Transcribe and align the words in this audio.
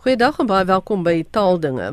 Goeiedag 0.00 0.38
en 0.40 0.46
baie 0.48 0.64
welkom 0.64 1.02
by 1.04 1.18
Taaldinge. 1.28 1.90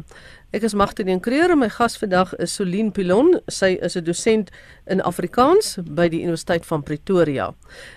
Ek 0.56 0.64
is 0.64 0.72
Magtien 0.80 1.18
Kreer 1.20 1.52
en 1.52 1.60
my 1.60 1.68
gas 1.68 1.98
vandag 2.00 2.30
is 2.40 2.54
Solien 2.56 2.94
Pilon. 2.96 3.34
Sy 3.52 3.74
is 3.84 3.98
'n 3.98 4.04
dosent 4.08 4.52
in 4.88 5.02
Afrikaans 5.02 5.76
by 5.84 6.08
die 6.08 6.22
Universiteit 6.22 6.66
van 6.66 6.84
Pretoria. 6.84 7.52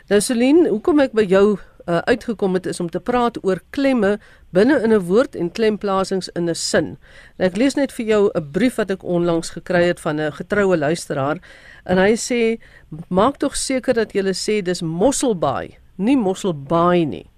Nou 0.08 0.20
Solien, 0.20 0.66
hoekom 0.66 0.98
ek 0.98 1.12
by 1.12 1.22
jou 1.22 1.54
uh, 1.54 1.98
uitgekom 2.10 2.54
het 2.54 2.66
is 2.66 2.80
om 2.80 2.90
te 2.90 2.98
praat 2.98 3.38
oor 3.44 3.62
klemme 3.70 4.18
binne 4.50 4.82
in 4.82 4.92
'n 4.92 5.06
woord 5.06 5.36
en 5.36 5.52
klemplasings 5.52 6.28
in 6.34 6.50
'n 6.50 6.54
sin. 6.54 6.98
Nou 7.38 7.46
ek 7.46 7.56
lees 7.56 7.76
net 7.76 7.92
vir 7.92 8.06
jou 8.06 8.30
'n 8.34 8.50
brief 8.50 8.74
wat 8.76 8.90
ek 8.90 9.04
onlangs 9.04 9.50
gekry 9.50 9.84
het 9.84 10.00
van 10.00 10.20
'n 10.20 10.32
getroue 10.32 10.76
luisteraar 10.76 11.38
en 11.86 11.98
hy 11.98 12.16
sê 12.16 12.58
maak 13.08 13.38
tog 13.38 13.56
seker 13.56 13.94
dat 13.94 14.12
jy 14.12 14.22
sê 14.34 14.60
dis 14.60 14.82
Mosselbaai, 14.82 15.78
nie 15.98 16.16
Mosselbaai 16.16 17.06
nie. 17.06 17.30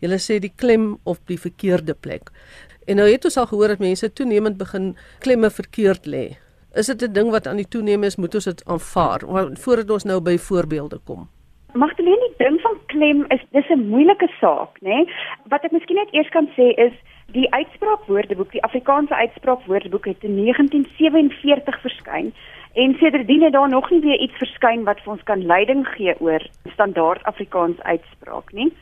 Jy 0.00 0.18
sê 0.18 0.38
die 0.40 0.52
klem 0.56 0.98
op 1.04 1.18
die 1.28 1.38
verkeerde 1.38 1.94
plek. 1.94 2.30
En 2.86 2.96
nou 2.96 3.08
het 3.08 3.24
ons 3.24 3.36
al 3.36 3.46
gehoor 3.46 3.74
dat 3.74 3.82
mense 3.84 4.12
toenemend 4.12 4.56
begin 4.58 4.94
klemme 5.20 5.50
verkeerd 5.50 6.06
lê. 6.06 6.36
Is 6.74 6.86
dit 6.86 7.02
'n 7.02 7.12
ding 7.12 7.30
wat 7.30 7.46
aan 7.46 7.56
die 7.56 7.68
toename 7.68 8.06
is, 8.06 8.16
moet 8.16 8.34
ons 8.34 8.44
dit 8.44 8.64
aanvaar 8.64 9.20
voordat 9.58 9.90
ons 9.90 10.04
nou 10.04 10.20
by 10.20 10.38
voorbeelde 10.38 10.98
kom. 11.04 11.28
Magdalene, 11.72 12.28
die 12.28 12.46
ding 12.46 12.60
van 12.60 12.76
klem 12.86 13.24
is 13.28 13.42
dis 13.50 13.68
'n 13.70 13.88
moeilike 13.88 14.28
saak, 14.40 14.80
né? 14.80 14.88
Nee? 14.88 15.14
Wat 15.48 15.64
ek 15.64 15.72
miskien 15.72 15.96
net 15.96 16.08
eers 16.12 16.28
kan 16.28 16.48
sê 16.56 16.74
is 16.76 16.92
die 17.32 17.50
uitspraakwoordeboek, 17.50 18.52
die 18.52 18.62
Afrikaanse 18.62 19.14
uitspraakwoordeboek 19.14 20.04
het 20.04 20.24
in 20.24 20.34
1947 20.34 21.80
verskyn 21.80 22.32
en 22.74 22.96
sedertdien 22.98 23.42
het 23.42 23.52
daar 23.52 23.68
nog 23.68 23.90
nie 23.90 24.00
weer 24.00 24.18
iets 24.18 24.36
verskyn 24.36 24.84
wat 24.84 25.00
vir 25.00 25.12
ons 25.12 25.22
kan 25.22 25.46
leiding 25.46 25.86
gee 25.86 26.14
oor 26.20 26.42
standaard 26.72 27.22
Afrikaans 27.22 27.80
uitspraak 27.80 28.52
nie 28.52 28.72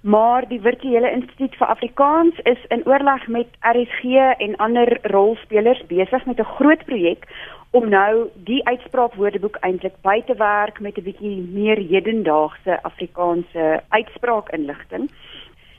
maar 0.00 0.48
die 0.48 0.60
virtuele 0.60 1.10
instituut 1.10 1.54
vir 1.60 1.66
Afrikaans 1.66 2.38
is 2.48 2.60
in 2.68 2.86
oorleg 2.88 3.26
met 3.28 3.46
RSG 3.60 4.04
en 4.38 4.56
ander 4.56 4.98
rolspelers 5.02 5.82
besig 5.86 6.24
met 6.26 6.38
'n 6.40 6.52
groot 6.56 6.84
projek 6.84 7.26
om 7.70 7.88
nou 7.88 8.28
die 8.34 8.64
uitspraakwoordeboek 8.66 9.56
eintlik 9.60 9.94
by 10.02 10.22
te 10.26 10.34
werk 10.34 10.80
met 10.80 10.96
'n 10.98 11.02
bietjie 11.02 11.36
meer 11.52 11.76
hedendaagse 11.76 12.82
Afrikaanse 12.82 13.82
uitspraakinligting. 13.88 15.10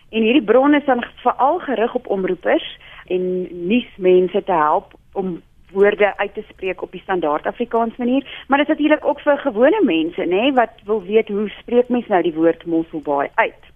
En 0.09 0.21
hierdie 0.21 0.43
bronne 0.43 0.77
is 0.77 0.85
dan 0.85 1.03
veral 1.15 1.59
gerig 1.59 1.95
op 1.95 2.07
omroepers 2.07 2.77
en 3.07 3.47
nuusmense 3.67 4.43
te 4.43 4.51
help 4.51 4.93
om 5.13 5.41
woorde 5.71 6.17
uit 6.17 6.33
te 6.33 6.43
spreek 6.49 6.81
op 6.81 6.91
die 6.91 7.01
standaard 7.01 7.45
Afrikaans 7.45 7.95
manier, 7.95 8.43
maar 8.47 8.57
dit 8.57 8.67
is 8.67 8.73
natuurlik 8.73 9.05
ook 9.05 9.19
vir 9.19 9.37
gewone 9.37 9.81
mense, 9.83 10.21
nê, 10.21 10.27
nee, 10.27 10.53
wat 10.53 10.73
wil 10.85 11.03
weet 11.03 11.27
hoe 11.27 11.49
spreek 11.49 11.89
mens 11.89 12.07
nou 12.07 12.21
die 12.21 12.33
woord 12.33 12.65
mosselbaai 12.65 13.29
uit? 13.35 13.70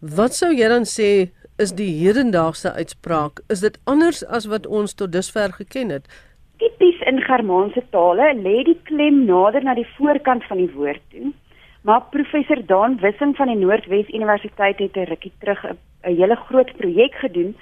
Wat 0.00 0.32
sou 0.32 0.48
jy 0.56 0.64
dan 0.72 0.86
sê 0.88 1.28
is 1.60 1.74
die 1.76 1.90
hedendaagse 2.00 2.70
uitspraak? 2.72 3.42
Is 3.52 3.60
dit 3.60 3.74
anders 3.84 4.22
as 4.24 4.46
wat 4.48 4.64
ons 4.66 4.94
tot 4.96 5.12
dusver 5.12 5.52
geken 5.52 5.90
het? 5.92 6.06
Tipies 6.56 7.02
in 7.04 7.20
Germaanse 7.20 7.82
tale 7.92 8.30
lê 8.32 8.62
die 8.64 8.78
klem 8.88 9.26
nader 9.28 9.60
na 9.60 9.74
die 9.76 9.84
voorkant 9.98 10.46
van 10.48 10.56
die 10.56 10.70
woord 10.72 11.04
toe. 11.12 11.34
Maar 11.84 12.08
professor 12.16 12.64
Daan 12.64 12.96
Wissing 13.04 13.36
van 13.36 13.52
die 13.52 13.60
Noordwes 13.60 14.08
Universiteit 14.08 14.80
het 14.80 14.96
'n 14.96 15.10
rukkie 15.12 15.32
terug 15.40 15.64
'n 15.68 15.76
hele 16.16 16.36
groot 16.48 16.72
projek 16.80 17.14
gedoen 17.20 17.54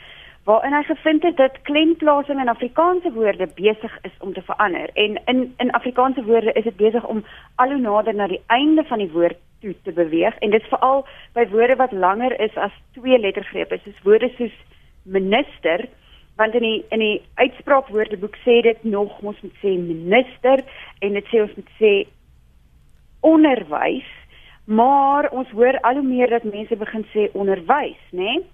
waarin 0.44 0.72
hy 0.72 0.82
gevind 0.82 1.22
het 1.22 1.36
dat 1.36 1.60
klemplasing 1.62 2.40
in 2.40 2.48
Afrikaanse 2.48 3.12
woorde 3.12 3.48
besig 3.54 3.98
is 4.02 4.14
om 4.20 4.32
te 4.32 4.42
verander 4.42 4.90
en 4.94 5.20
in 5.26 5.54
in 5.56 5.70
Afrikaanse 5.70 6.24
woorde 6.24 6.52
is 6.52 6.64
dit 6.64 6.76
besig 6.76 7.04
om 7.04 7.24
al 7.54 7.68
hoe 7.68 7.80
nader 7.80 8.14
na 8.14 8.26
die 8.26 8.42
einde 8.46 8.84
van 8.84 8.98
die 8.98 9.10
woord 9.10 9.36
toe 9.60 9.74
te 9.82 9.92
beweeg 9.92 10.36
en 10.38 10.50
dit 10.50 10.68
veral 10.72 11.04
by 11.36 11.46
woorde 11.52 11.76
wat 11.76 11.92
langer 11.92 12.34
is 12.40 12.54
as 12.56 12.74
twee 12.98 13.18
lettergrepe 13.18 13.80
soos 13.84 14.02
woorde 14.04 14.30
soos 14.36 14.54
minister 15.02 15.88
want 16.36 16.54
in 16.54 16.66
die 16.66 16.84
in 16.94 17.02
die 17.02 17.16
uitspraakwoordeboek 17.34 18.36
sê 18.44 18.60
dit 18.66 18.84
nog 18.84 19.18
ons 19.22 19.40
moet 19.42 19.58
sê 19.64 19.74
minister 19.78 20.62
en 21.00 21.18
dit 21.18 21.32
sê 21.32 21.42
ons 21.46 21.56
moet 21.56 21.74
sê 21.80 21.94
onderwys 23.32 24.14
maar 24.64 25.30
ons 25.32 25.50
hoor 25.56 25.80
al 25.88 26.00
hoe 26.00 26.06
meer 26.06 26.30
dat 26.36 26.44
mense 26.44 26.76
begin 26.76 27.04
sê 27.14 27.30
onderwys 27.32 28.00
nê 28.12 28.30
nee? 28.36 28.46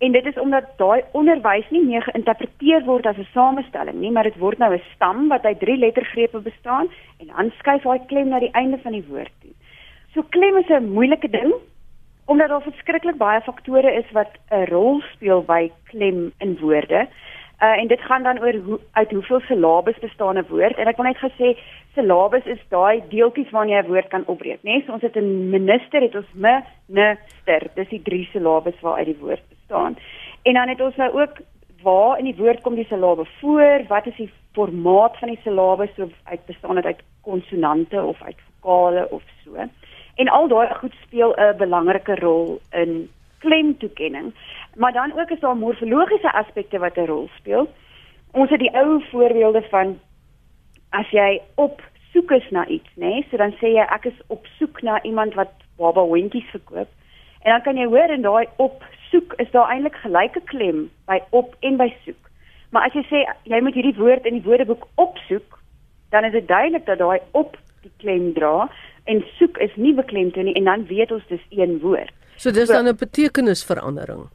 En 0.00 0.12
dit 0.12 0.26
is 0.26 0.38
omdat 0.40 0.64
daai 0.80 1.02
onderwys 1.12 1.66
nie 1.68 1.82
meer 1.84 2.00
geïnterpreteer 2.06 2.86
word 2.86 3.06
as 3.06 3.18
'n 3.20 3.26
samestelling 3.32 3.98
nie, 4.00 4.10
maar 4.10 4.24
dit 4.24 4.38
word 4.38 4.58
nou 4.58 4.72
'n 4.74 4.82
stam 4.94 5.28
wat 5.28 5.44
uit 5.44 5.58
drie 5.60 5.76
lettergrepe 5.76 6.40
bestaan 6.40 6.88
en 7.20 7.26
dan 7.26 7.52
skuif 7.58 7.82
daai 7.82 8.00
klem 8.06 8.28
na 8.28 8.38
die 8.38 8.52
einde 8.52 8.78
van 8.78 8.92
die 8.92 9.04
woord 9.08 9.32
toe. 9.40 9.50
So 10.14 10.22
klem 10.22 10.56
is 10.56 10.68
'n 10.68 10.92
moeilike 10.92 11.30
ding 11.30 11.52
omdat 12.30 12.48
daar 12.48 12.62
verskriklik 12.62 13.16
baie 13.16 13.40
faktore 13.40 13.92
is 13.92 14.10
wat 14.12 14.30
'n 14.50 14.64
rol 14.70 15.00
speel 15.00 15.42
by 15.42 15.70
klem 15.84 16.32
in 16.38 16.58
woorde. 16.60 17.08
Uh 17.62 17.76
en 17.80 17.86
dit 17.86 18.00
gaan 18.00 18.22
dan 18.22 18.40
oor 18.40 18.54
hoe 18.54 18.80
uit 18.92 19.10
hoeveel 19.10 19.40
silabes 19.40 19.98
bestaan 19.98 20.38
'n 20.38 20.46
woord 20.48 20.76
en 20.76 20.86
ek 20.86 20.96
wil 20.96 21.06
net 21.06 21.24
gesê 21.24 21.58
silabes 21.94 22.44
is 22.44 22.62
daai 22.68 23.02
deeltjies 23.08 23.50
waarna 23.50 23.72
jy 23.72 23.82
'n 23.82 23.88
woord 23.92 24.08
kan 24.08 24.26
opbreek, 24.26 24.62
né? 24.62 24.70
Nee, 24.70 24.82
so 24.86 24.92
ons 24.92 25.02
het 25.02 25.16
'n 25.16 25.50
minister, 25.50 26.00
het 26.00 26.14
ons 26.14 26.32
me, 26.32 26.62
ne, 26.86 27.16
ster. 27.40 27.62
Dis 27.74 27.88
die 27.88 28.02
drie 28.02 28.28
silabes 28.32 28.80
waaruit 28.80 29.06
die 29.06 29.20
woord 29.20 29.42
bestaan. 29.48 29.96
En 30.42 30.54
dan 30.54 30.68
het 30.68 30.80
ons 30.80 30.96
nou 30.96 31.20
ook 31.20 31.34
waar 31.82 32.18
in 32.18 32.24
die 32.24 32.36
woord 32.36 32.60
kom 32.60 32.74
die 32.74 32.86
silabe 32.86 33.26
voor? 33.40 33.84
Wat 33.88 34.06
is 34.06 34.16
die 34.16 34.30
formaat 34.52 35.18
van 35.18 35.28
die 35.28 35.40
silabes? 35.42 35.90
So 35.96 36.08
uit 36.24 36.46
bestaan 36.46 36.74
dit 36.74 36.84
uit 36.84 37.02
konsonante 37.22 38.02
of 38.02 38.22
uit 38.22 38.36
vokale 38.60 39.10
of 39.10 39.22
so. 39.44 39.56
En 40.14 40.28
al 40.28 40.48
daai 40.48 40.74
goed 40.74 40.94
speel 41.02 41.34
'n 41.36 41.56
belangrike 41.56 42.14
rol 42.14 42.60
in 42.70 43.10
klemtoekenning. 43.38 44.34
Maar 44.74 44.92
dan 44.92 45.12
ook 45.18 45.30
is 45.30 45.40
daar 45.40 45.56
morfologiese 45.56 46.32
aspekte 46.32 46.78
wat 46.78 46.96
'n 46.96 47.06
rol 47.06 47.28
speel. 47.36 47.68
Ons 48.32 48.50
het 48.50 48.60
die 48.60 48.74
ou 48.74 49.02
voorbeelde 49.10 49.62
van 49.62 49.98
as 50.90 51.10
jy 51.10 51.40
op 51.54 51.82
soek 52.12 52.30
is 52.30 52.50
na 52.50 52.66
iets, 52.66 52.90
nê? 52.94 53.06
Nee? 53.06 53.26
So 53.30 53.36
dan 53.36 53.52
sê 53.52 53.66
jy 53.74 53.86
ek 53.86 54.04
is 54.04 54.18
op 54.26 54.46
soek 54.58 54.82
na 54.82 55.02
iemand 55.02 55.34
wat 55.34 55.52
baba 55.76 56.00
hondjies 56.00 56.50
verkoop. 56.50 56.88
En 57.42 57.50
dan 57.50 57.62
kan 57.62 57.76
jy 57.76 57.86
hoor 57.86 58.10
in 58.10 58.22
daai 58.22 58.46
op 58.56 58.84
soek 59.10 59.32
is 59.42 59.50
daar 59.50 59.70
eintlik 59.70 59.96
gelyke 60.02 60.40
klem 60.44 60.90
by 61.06 61.20
op 61.30 61.56
en 61.60 61.76
by 61.76 61.88
soek. 62.04 62.30
Maar 62.70 62.86
as 62.86 62.94
jy 62.94 63.04
sê 63.08 63.24
jy 63.50 63.60
moet 63.60 63.74
hierdie 63.74 63.98
woord 63.98 64.26
in 64.26 64.38
die 64.38 64.46
woordeboek 64.46 64.86
opsoek, 64.94 65.58
dan 66.10 66.24
is 66.24 66.32
dit 66.32 66.48
duidelik 66.48 66.86
dat 66.86 66.98
daai 66.98 67.18
op 67.30 67.56
die 67.82 67.92
klem 68.02 68.32
dra 68.36 68.68
en 69.04 69.24
soek 69.38 69.58
is 69.58 69.76
nie 69.76 69.94
beklemtoon 69.94 70.44
nie 70.44 70.54
en 70.54 70.64
dan 70.64 70.86
weet 70.86 71.12
ons 71.12 71.26
dis 71.28 71.46
een 71.50 71.78
woord. 71.80 72.12
So 72.36 72.50
dis 72.50 72.66
so, 72.68 72.72
dan 72.72 72.88
'n 72.88 72.96
betekenisverandering. 72.96 74.28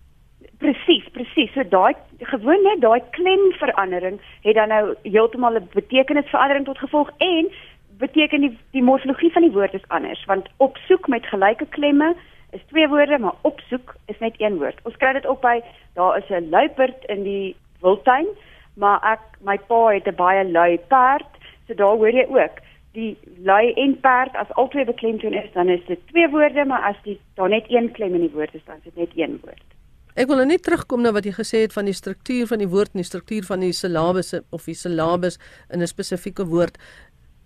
Presies, 0.58 1.06
presies. 1.12 1.53
So 1.53 1.64
daai 1.64 1.94
gewoon 2.20 2.64
net 2.64 2.81
daai 2.81 3.02
klemverandering 3.12 4.20
het 4.42 4.56
dan 4.56 4.68
nou 4.68 4.96
heeltemal 5.03 5.56
'n 5.56 5.70
betekenisverandering 5.74 6.66
tot 6.66 6.78
gevolg 6.78 7.09
en 7.18 7.52
beteken 7.98 8.42
die 8.42 8.58
die 8.72 8.84
morfologie 8.84 9.31
van 9.31 9.42
die 9.42 9.52
woord 9.52 9.74
is 9.74 9.88
anders 9.88 10.26
want 10.26 10.48
opsoek 10.58 11.08
met 11.08 11.26
gelyke 11.26 11.66
klemme 11.66 12.16
is 12.56 12.62
twee 12.72 12.88
woorde, 12.88 13.20
maar 13.20 13.36
opsoek 13.42 13.96
is 14.06 14.20
net 14.20 14.36
een 14.38 14.58
woord. 14.58 14.80
Ons 14.84 14.97
kry 14.97 15.14
dit 15.14 15.26
ook 15.26 15.42
by 15.42 15.59
daar 15.94 16.18
is 16.18 16.30
'n 16.30 16.50
luiperd 16.50 17.06
in 17.06 17.24
die 17.24 17.56
wildtuin, 17.82 18.28
maar 18.74 19.00
ek 19.14 19.24
my 19.40 19.58
pa 19.58 19.82
het 19.94 20.08
'n 20.08 20.16
baie 20.16 20.52
lui 20.52 20.78
perd, 20.78 21.32
so 21.68 21.74
daar 21.74 21.97
hoor 22.00 22.12
jy 22.12 22.26
ook 22.30 22.56
die 22.96 23.14
lui 23.46 23.74
en 23.82 23.96
perd 24.02 24.36
as 24.40 24.52
albei 24.56 24.86
beklemtoon 24.88 25.36
is, 25.38 25.52
dan 25.54 25.70
is 25.70 25.84
dit 25.88 26.02
twee 26.12 26.28
woorde, 26.34 26.66
maar 26.66 26.90
as 26.92 27.00
dit 27.04 27.22
daar 27.40 27.52
net 27.52 27.70
een 27.70 27.92
klem 27.92 28.16
in 28.18 28.28
die 28.28 28.34
woord 28.34 28.56
is, 28.56 28.66
dan 28.66 28.82
is 28.82 28.90
dit 28.90 29.02
net 29.04 29.18
een 29.20 29.40
woord. 29.44 29.76
Ek 30.16 30.30
wil 30.32 30.40
nou 30.40 30.46
net 30.48 30.62
terugkom 30.64 31.02
na 31.04 31.12
wat 31.12 31.26
jy 31.28 31.34
gesê 31.36 31.66
het 31.66 31.74
van 31.76 31.90
die 31.90 31.96
struktuur 31.96 32.48
van 32.48 32.62
die 32.62 32.70
woord 32.72 32.94
en 32.94 33.02
die 33.02 33.08
struktuur 33.08 33.44
van 33.44 33.66
die 33.66 33.74
silabes 33.76 34.30
of 34.56 34.64
die 34.70 34.78
silabes 34.80 35.36
in 35.68 35.84
'n 35.84 35.92
spesifieke 35.92 36.46
woord. 36.48 36.78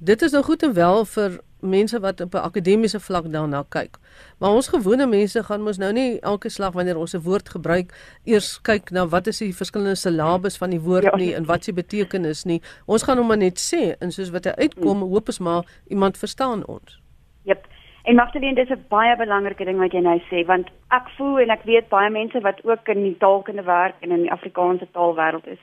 Dit 0.02 0.22
is 0.22 0.32
nou 0.32 0.44
goed 0.44 0.64
en 0.64 0.74
wel 0.74 1.06
vir 1.06 1.34
mense 1.60 2.00
wat 2.00 2.22
op 2.22 2.34
'n 2.34 2.38
akademiese 2.50 3.00
vlak 3.00 3.26
daarna 3.32 3.64
kyk. 3.70 3.98
Maar 4.40 4.50
ons 4.50 4.68
gewone 4.68 5.08
mense 5.08 5.44
gaan 5.44 5.62
mos 5.62 5.78
nou 5.78 5.92
nie 5.94 6.20
elke 6.20 6.50
slag 6.50 6.74
wanneer 6.74 6.98
ons 6.98 7.14
'n 7.14 7.22
woord 7.22 7.50
gebruik 7.50 7.92
eers 8.24 8.62
kyk 8.62 8.92
na 8.92 9.08
wat 9.08 9.28
is 9.28 9.38
die 9.38 9.56
verskillende 9.56 9.96
silabes 9.96 10.58
van 10.58 10.70
die 10.70 10.80
woord 10.80 11.04
ja. 11.04 11.16
nie 11.16 11.34
en 11.36 11.46
wat 11.46 11.64
se 11.64 11.74
betekenis 11.74 12.44
nie. 12.44 12.62
Ons 12.86 13.04
gaan 13.04 13.18
hom 13.18 13.28
maar 13.28 13.38
net 13.38 13.60
sê 13.60 13.96
en 14.00 14.12
soos 14.12 14.30
wat 14.30 14.46
hy 14.46 14.52
uitkom, 14.52 15.00
hoop 15.02 15.28
ons 15.28 15.40
maar 15.40 15.64
iemand 15.90 16.18
verstaan 16.18 16.66
ons. 16.66 17.02
Jep. 17.44 17.68
En 18.04 18.16
Magdalene, 18.16 18.56
dis 18.56 18.70
'n 18.70 18.86
baie 18.90 19.16
belangrike 19.18 19.66
ding 19.66 19.80
wat 19.80 19.92
jy 19.92 20.00
nou 20.00 20.22
sê 20.32 20.46
want 20.46 20.68
ek 20.90 21.10
voel 21.18 21.40
en 21.40 21.50
ek 21.50 21.64
weet 21.64 21.90
baie 21.90 22.10
mense 22.10 22.40
wat 22.40 22.66
ook 22.66 22.88
in 22.88 23.04
die 23.04 23.18
taalkunde 23.18 23.64
werk 23.64 23.96
en 24.00 24.12
in 24.12 24.22
die 24.22 24.32
Afrikaanse 24.32 24.88
taalwêreld 24.92 25.48
is. 25.48 25.60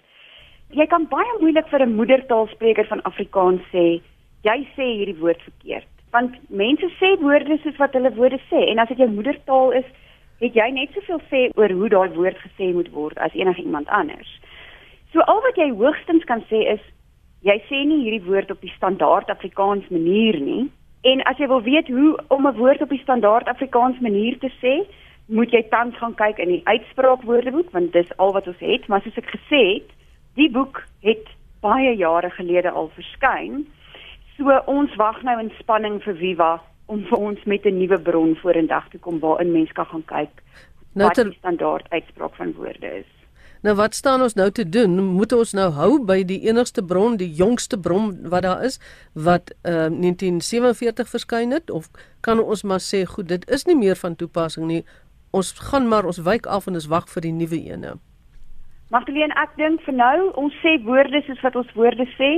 Jy 0.69 0.87
kan 0.87 1.07
baie 1.09 1.41
moeilik 1.41 1.69
vir 1.69 1.81
'n 1.81 1.95
moedertaalspreker 1.95 2.87
van 2.87 3.03
Afrikaans 3.03 3.63
sê 3.73 4.03
jy 4.47 4.57
sê 4.77 4.87
hierdie 4.95 5.19
woord 5.21 5.43
verkeerd. 5.43 5.93
Want 6.15 6.37
mense 6.49 6.89
sê 7.01 7.13
woorde 7.21 7.59
soos 7.63 7.79
wat 7.83 7.97
hulle 7.99 8.13
woorde 8.17 8.39
sê 8.51 8.63
en 8.71 8.79
as 8.83 8.89
dit 8.93 9.03
jou 9.03 9.09
moedertaal 9.13 9.73
is, 9.81 9.89
het 10.41 10.57
jy 10.57 10.67
net 10.73 10.93
soveel 10.95 11.23
sê 11.31 11.47
oor 11.57 11.73
hoe 11.73 11.89
daai 11.93 12.17
woord 12.17 12.39
gesê 12.45 12.73
moet 12.77 12.91
word 12.95 13.19
as 13.19 13.35
enige 13.35 13.65
iemand 13.65 13.89
anders. 13.89 14.31
So 15.13 15.25
al 15.33 15.41
wat 15.47 15.59
jy 15.61 15.71
hoogstens 15.73 16.27
kan 16.29 16.45
sê 16.51 16.63
is 16.77 16.83
jy 17.47 17.57
sê 17.69 17.83
nie 17.89 18.03
hierdie 18.05 18.27
woord 18.27 18.51
op 18.53 18.61
die 18.65 18.73
standaard 18.77 19.31
Afrikaans 19.33 19.89
manier 19.95 20.39
nie. 20.41 20.67
En 21.07 21.23
as 21.31 21.39
jy 21.39 21.49
wil 21.49 21.63
weet 21.63 21.89
hoe 21.89 22.17
om 22.35 22.47
'n 22.47 22.57
woord 22.57 22.83
op 22.83 22.91
die 22.91 23.03
standaard 23.03 23.49
Afrikaans 23.49 23.99
manier 24.01 24.39
te 24.39 24.51
sê, 24.63 24.85
moet 25.27 25.51
jy 25.51 25.63
tans 25.71 25.97
gaan 25.97 26.15
kyk 26.15 26.39
in 26.39 26.49
die 26.49 26.63
uitspraakwoordeboek 26.65 27.71
want 27.71 27.93
dis 27.93 28.11
al 28.17 28.33
wat 28.33 28.47
ons 28.47 28.59
het, 28.59 28.87
maar 28.89 29.03
soos 29.03 29.19
ek 29.19 29.31
gesê 29.31 29.63
het, 29.75 29.89
die 30.35 30.51
boek 30.51 30.85
het 31.03 31.27
baie 31.61 31.97
jare 31.97 32.31
gelede 32.31 32.71
al 32.71 32.91
verskyn. 32.95 33.67
So 34.37 34.53
ons 34.67 34.97
wag 35.01 35.23
nou 35.23 35.39
in 35.41 35.53
spanning 35.59 36.01
vir 36.05 36.15
Viva 36.15 36.55
om 36.93 37.05
vir 37.09 37.19
ons 37.19 37.45
met 37.45 37.65
'n 37.67 37.79
nuwe 37.79 37.99
bron 37.99 38.37
vorendag 38.37 38.89
te 38.91 38.99
kom 38.99 39.19
waarin 39.19 39.53
mense 39.53 39.73
kan 39.73 39.87
gaan 39.87 40.05
kyk 40.05 40.43
nou 40.97 41.09
wat 41.09 41.17
die 41.17 41.39
standaard 41.39 41.87
uitspraak 41.91 42.35
van 42.35 42.53
woorde 42.53 42.91
is. 43.01 43.11
Nou 43.63 43.75
wat 43.75 43.95
staan 43.95 44.23
ons 44.23 44.35
nou 44.35 44.51
te 44.51 44.69
doen? 44.69 44.99
Moet 44.99 45.33
ons 45.33 45.53
nou 45.53 45.71
hou 45.71 46.05
by 46.05 46.23
die 46.25 46.41
enigste 46.49 46.85
bron, 46.85 47.17
die 47.17 47.33
jongste 47.33 47.79
bron 47.79 48.13
wat 48.31 48.43
daar 48.43 48.65
is 48.65 48.79
wat 49.13 49.51
uh, 49.63 49.89
1947 49.89 51.09
verskyn 51.09 51.51
het 51.57 51.71
of 51.71 51.89
kan 52.21 52.41
ons 52.41 52.63
maar 52.63 52.81
sê 52.85 53.05
goed, 53.05 53.29
dit 53.29 53.51
is 53.51 53.65
nie 53.67 53.77
meer 53.77 53.97
van 53.97 54.17
toepassing 54.17 54.67
nie. 54.67 54.85
Ons 55.31 55.53
gaan 55.71 55.89
maar 55.89 56.05
ons 56.05 56.23
wyk 56.23 56.47
af 56.47 56.67
en 56.67 56.75
ons 56.75 56.87
wag 56.93 57.09
vir 57.09 57.29
die 57.29 57.33
nuwe 57.33 57.61
ene. 57.73 57.97
Magdalene, 58.95 59.35
ek 59.35 59.57
dink 59.59 59.81
vir 59.83 59.97
nou, 59.99 60.19
ons 60.39 60.55
sê 60.63 60.77
woorde 60.87 61.19
soos 61.27 61.41
wat 61.43 61.57
ons 61.59 61.71
woorde 61.75 62.05
sê 62.13 62.29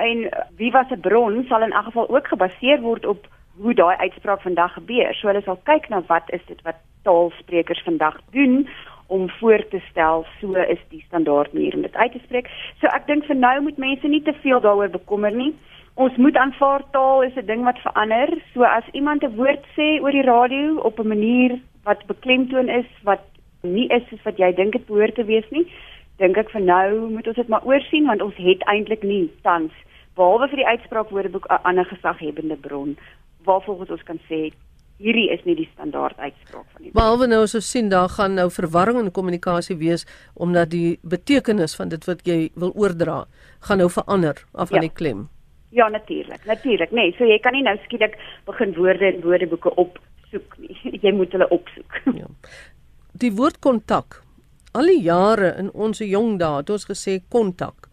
en 0.00 0.22
wie 0.56 0.70
was 0.72 0.88
'n 0.88 1.00
bron 1.04 1.44
sal 1.48 1.62
in 1.62 1.74
elk 1.76 1.92
geval 1.92 2.08
ook 2.08 2.28
gebaseer 2.32 2.80
word 2.80 3.04
op 3.04 3.26
hoe 3.60 3.74
daai 3.74 3.96
uitspraak 3.96 4.40
vandag 4.40 4.72
gebeur. 4.72 5.12
So 5.14 5.28
hulle 5.28 5.42
sal 5.42 5.60
kyk 5.64 5.90
na 5.90 6.00
wat 6.08 6.24
is 6.32 6.40
dit 6.46 6.62
wat 6.62 6.80
taalsprekers 7.04 7.82
vandag 7.84 8.16
doen 8.32 8.68
om 9.08 9.28
voor 9.28 9.68
te 9.68 9.80
stel 9.90 10.24
so 10.40 10.54
is 10.54 10.80
die 10.88 11.04
standaard 11.06 11.52
manier 11.52 11.74
om 11.74 11.82
dit 11.82 11.96
uit 11.96 12.12
te 12.12 12.22
spreek. 12.24 12.48
So 12.80 12.86
ek 12.86 13.06
dink 13.06 13.24
vir 13.24 13.36
nou 13.36 13.60
moet 13.60 13.76
mense 13.76 14.08
nie 14.08 14.22
te 14.22 14.32
veel 14.32 14.60
daaroor 14.60 14.88
bekommer 14.88 15.32
nie. 15.32 15.54
Ons 15.94 16.16
moet 16.16 16.36
aanvaar 16.36 16.82
taal 16.92 17.22
is 17.22 17.36
'n 17.36 17.46
ding 17.46 17.64
wat 17.64 17.78
verander. 17.78 18.40
So 18.54 18.62
as 18.62 18.88
iemand 18.92 19.22
'n 19.22 19.36
woord 19.36 19.64
sê 19.76 20.00
oor 20.00 20.12
die 20.12 20.24
radio 20.24 20.80
op 20.80 20.98
'n 20.98 21.08
manier 21.08 21.58
wat 21.84 22.06
beklemtoon 22.06 22.68
is 22.68 22.88
wat 23.02 23.20
nie 23.62 23.88
is 23.92 24.02
soos 24.08 24.22
wat 24.24 24.38
jy 24.38 24.52
dink 24.56 24.72
dit 24.72 24.86
behoort 24.86 25.14
te 25.14 25.24
wees 25.24 25.46
nie, 25.50 25.66
dink 26.18 26.36
ek 26.40 26.50
vir 26.54 26.64
nou 26.64 27.10
moet 27.10 27.28
ons 27.30 27.36
dit 27.36 27.48
maar 27.48 27.64
oorsien 27.68 28.06
want 28.06 28.22
ons 28.22 28.36
het 28.36 28.64
eintlik 28.72 29.02
nie 29.02 29.28
tans 29.46 29.72
behalwe 30.18 30.50
vir 30.52 30.62
die 30.62 30.70
uitspraakwoordeboek 30.72 31.46
'n 31.48 31.64
ander 31.64 31.86
gesaghebende 31.92 32.56
bron 32.56 32.96
waarvolgens 33.44 33.90
ons 33.90 34.02
kan 34.02 34.20
sê 34.28 34.50
hierdie 35.00 35.30
is 35.32 35.42
nie 35.48 35.56
die 35.56 35.68
standaard 35.72 36.18
uitspraak 36.18 36.66
van 36.74 36.82
die 36.84 36.92
Behalwe 36.92 37.26
nou 37.30 37.42
as 37.46 37.54
ons 37.54 37.70
sien 37.70 37.88
daar 37.88 38.08
gaan 38.08 38.34
nou 38.36 38.48
verwarring 38.52 38.98
in 39.00 39.12
kommunikasie 39.18 39.76
wees 39.80 40.06
omdat 40.34 40.70
die 40.70 40.98
betekenis 41.02 41.76
van 41.76 41.88
dit 41.88 42.04
wat 42.10 42.26
jy 42.28 42.50
wil 42.54 42.72
oordra 42.76 43.24
gaan 43.68 43.80
nou 43.82 43.88
verander 43.90 44.44
af 44.52 44.68
van 44.68 44.82
ja. 44.82 44.88
die 44.88 44.96
klem. 45.00 45.28
Ja, 45.70 45.88
natuurlik. 45.88 46.44
Natuurlik. 46.44 46.90
Nee, 46.90 47.14
so 47.16 47.24
jy 47.24 47.38
kan 47.38 47.54
nie 47.54 47.62
nou 47.62 47.76
skielik 47.84 48.18
begin 48.44 48.74
woorde 48.74 49.12
in 49.12 49.22
woordeboeke 49.22 49.70
opsoek 49.74 50.56
nie. 50.58 50.76
Jy 51.04 51.12
moet 51.14 51.32
hulle 51.32 51.48
opsoek. 51.48 52.00
Ja. 52.16 52.26
Die 53.20 53.28
woord 53.36 53.58
kontak. 53.60 54.22
Al 54.72 54.86
die 54.88 55.02
jare 55.04 55.50
in 55.60 55.66
ons 55.76 55.98
jong 56.00 56.38
dae 56.40 56.62
het 56.62 56.70
ons 56.72 56.86
gesê 56.88 57.18
kontak. 57.28 57.90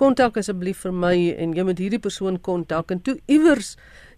Kontak 0.00 0.38
asseblief 0.40 0.86
vir 0.86 0.94
my 0.96 1.12
en 1.44 1.52
jy 1.52 1.66
moet 1.68 1.82
hierdie 1.84 2.00
persoon 2.00 2.38
kontak 2.40 2.94
en 2.94 3.02
toe 3.04 3.18
iewers 3.28 3.74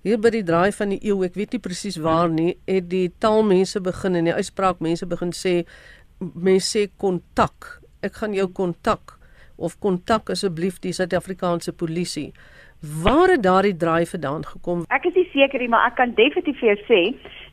hier 0.06 0.20
by 0.22 0.30
die 0.30 0.44
draai 0.46 0.70
van 0.76 0.94
die 0.94 1.00
eeu, 1.02 1.16
ek 1.26 1.34
weet 1.40 1.56
nie 1.56 1.62
presies 1.64 1.98
waar 2.04 2.30
nie, 2.30 2.54
het 2.70 2.86
die 2.94 3.08
taalmense 3.18 3.82
begin 3.82 4.20
en 4.20 4.30
die 4.30 4.36
uitspraakmense 4.38 5.10
begin 5.10 5.34
sê 5.34 5.56
mense 6.20 6.70
sê 6.76 6.86
kontak. 6.94 7.82
Ek 8.06 8.22
gaan 8.22 8.38
jou 8.38 8.46
kontak 8.54 9.16
of 9.58 9.80
kontak 9.82 10.30
asseblief 10.30 10.78
die 10.86 10.94
Suid-Afrikaanse 10.94 11.74
polisie. 11.74 12.30
Waar 13.02 13.34
het 13.34 13.42
daardie 13.42 13.74
draai 13.78 14.06
vandaan 14.06 14.46
gekom? 14.46 14.86
Ek 14.94 15.10
is 15.10 15.18
nie 15.18 15.26
seker 15.34 15.58
nie, 15.58 15.70
maar 15.74 15.90
ek 15.90 15.98
kan 15.98 16.14
definitief 16.14 16.62
vir 16.62 16.76
jou 16.76 16.80
sê 16.86 17.02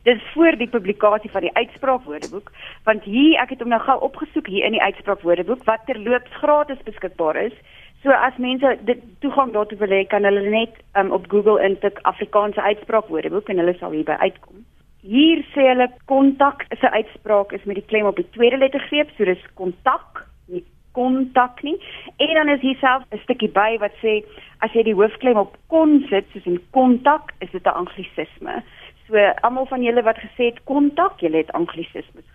dis 0.02 0.22
voor 0.32 0.56
die 0.56 0.68
publikasie 0.68 1.30
van 1.30 1.40
die 1.40 1.54
uitspraakwoordeboek, 1.54 2.52
want 2.84 3.04
hier 3.04 3.40
ek 3.42 3.52
het 3.54 3.60
hom 3.60 3.68
nou 3.68 3.80
gou 3.84 3.98
opgesoek 4.00 4.46
hier 4.46 4.64
in 4.64 4.76
die 4.76 4.82
uitspraakwoordeboek 4.82 5.64
wat 5.68 5.84
terloops 5.86 6.40
gratis 6.40 6.82
beskikbaar 6.84 7.36
is. 7.36 7.56
So 8.02 8.10
as 8.10 8.36
mense 8.40 8.78
dit 8.88 9.00
toegang 9.20 9.52
daartoe 9.52 9.78
wil 9.78 9.92
hê, 9.92 10.06
kan 10.08 10.24
hulle 10.24 10.46
net 10.48 10.78
um, 10.96 11.12
op 11.12 11.28
Google 11.28 11.60
intik 11.60 12.00
Afrikaanse 12.08 12.62
uitspraakwoordeboek 12.62 13.52
en 13.52 13.60
hulle 13.60 13.76
sal 13.76 13.92
hierby 13.92 14.16
uitkom. 14.24 14.64
Hier 15.04 15.44
sê 15.52 15.68
hulle 15.68 15.88
kontak 16.08 16.64
is 16.70 16.80
'n 16.80 16.96
uitspraak 16.96 17.52
is 17.52 17.64
met 17.64 17.76
die 17.76 17.88
klem 17.92 18.06
op 18.06 18.16
die 18.16 18.30
tweede 18.32 18.56
lettergreep, 18.56 19.08
so 19.16 19.24
dis 19.24 19.44
kontak, 19.54 20.26
nie 20.48 20.64
kontak 20.92 21.62
nie. 21.62 21.76
En 22.16 22.34
dan 22.34 22.48
is 22.48 22.60
hier 22.60 22.76
self 22.80 23.04
'n 23.12 23.20
stukkie 23.24 23.52
by 23.52 23.76
wat 23.80 23.92
sê 24.02 24.24
as 24.60 24.72
jy 24.72 24.82
die 24.82 24.94
hoofklem 24.94 25.36
op 25.36 25.56
kon 25.68 26.06
sit, 26.08 26.24
soos 26.32 26.46
in 26.46 26.60
kontak, 26.70 27.32
is 27.40 27.50
dit 27.50 27.64
'n 27.64 27.78
anglisisme. 27.84 28.62
So 29.10 29.16
almal 29.42 29.66
van 29.66 29.82
julle 29.82 30.02
wat 30.02 30.18
gesê 30.22 30.52
het 30.52 30.60
kontak, 30.64 31.20
julle 31.20 31.42
het 31.42 31.50
anglisismes 31.58 32.28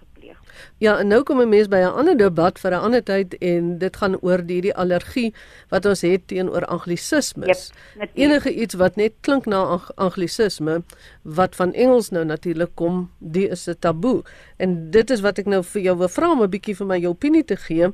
Ja, 0.77 0.97
en 0.99 1.07
nou 1.07 1.23
kom 1.23 1.41
'n 1.41 1.49
mens 1.49 1.67
by 1.67 1.77
'n 1.77 1.97
ander 1.99 2.17
debat 2.17 2.59
vir 2.59 2.71
'n 2.71 2.83
ander 2.87 3.03
tyd 3.03 3.37
en 3.37 3.77
dit 3.77 3.95
gaan 3.95 4.19
oor 4.21 4.41
hierdie 4.47 4.75
allergie 4.75 5.33
wat 5.69 5.85
ons 5.85 6.01
het 6.01 6.27
teenoor 6.27 6.65
anglisismes. 6.65 7.71
Yep, 7.99 8.09
Enige 8.13 8.53
iets 8.53 8.73
wat 8.73 8.95
net 8.95 9.13
klink 9.21 9.45
na 9.45 9.79
anglisisme 9.95 10.83
wat 11.21 11.55
van 11.55 11.73
Engels 11.73 12.09
nou 12.09 12.25
natuurlik 12.25 12.71
kom, 12.73 13.11
dit 13.19 13.51
is 13.51 13.67
'n 13.67 13.75
taboe. 13.79 14.23
En 14.57 14.91
dit 14.91 15.09
is 15.09 15.21
wat 15.21 15.37
ek 15.37 15.45
nou 15.45 15.63
vir 15.63 15.81
jou 15.81 15.97
wil 15.97 16.09
vra 16.09 16.31
om 16.31 16.41
'n 16.41 16.49
bietjie 16.49 16.75
vir 16.75 16.87
my 16.87 16.97
jou 16.97 17.11
opinie 17.11 17.43
te 17.43 17.55
gee. 17.55 17.91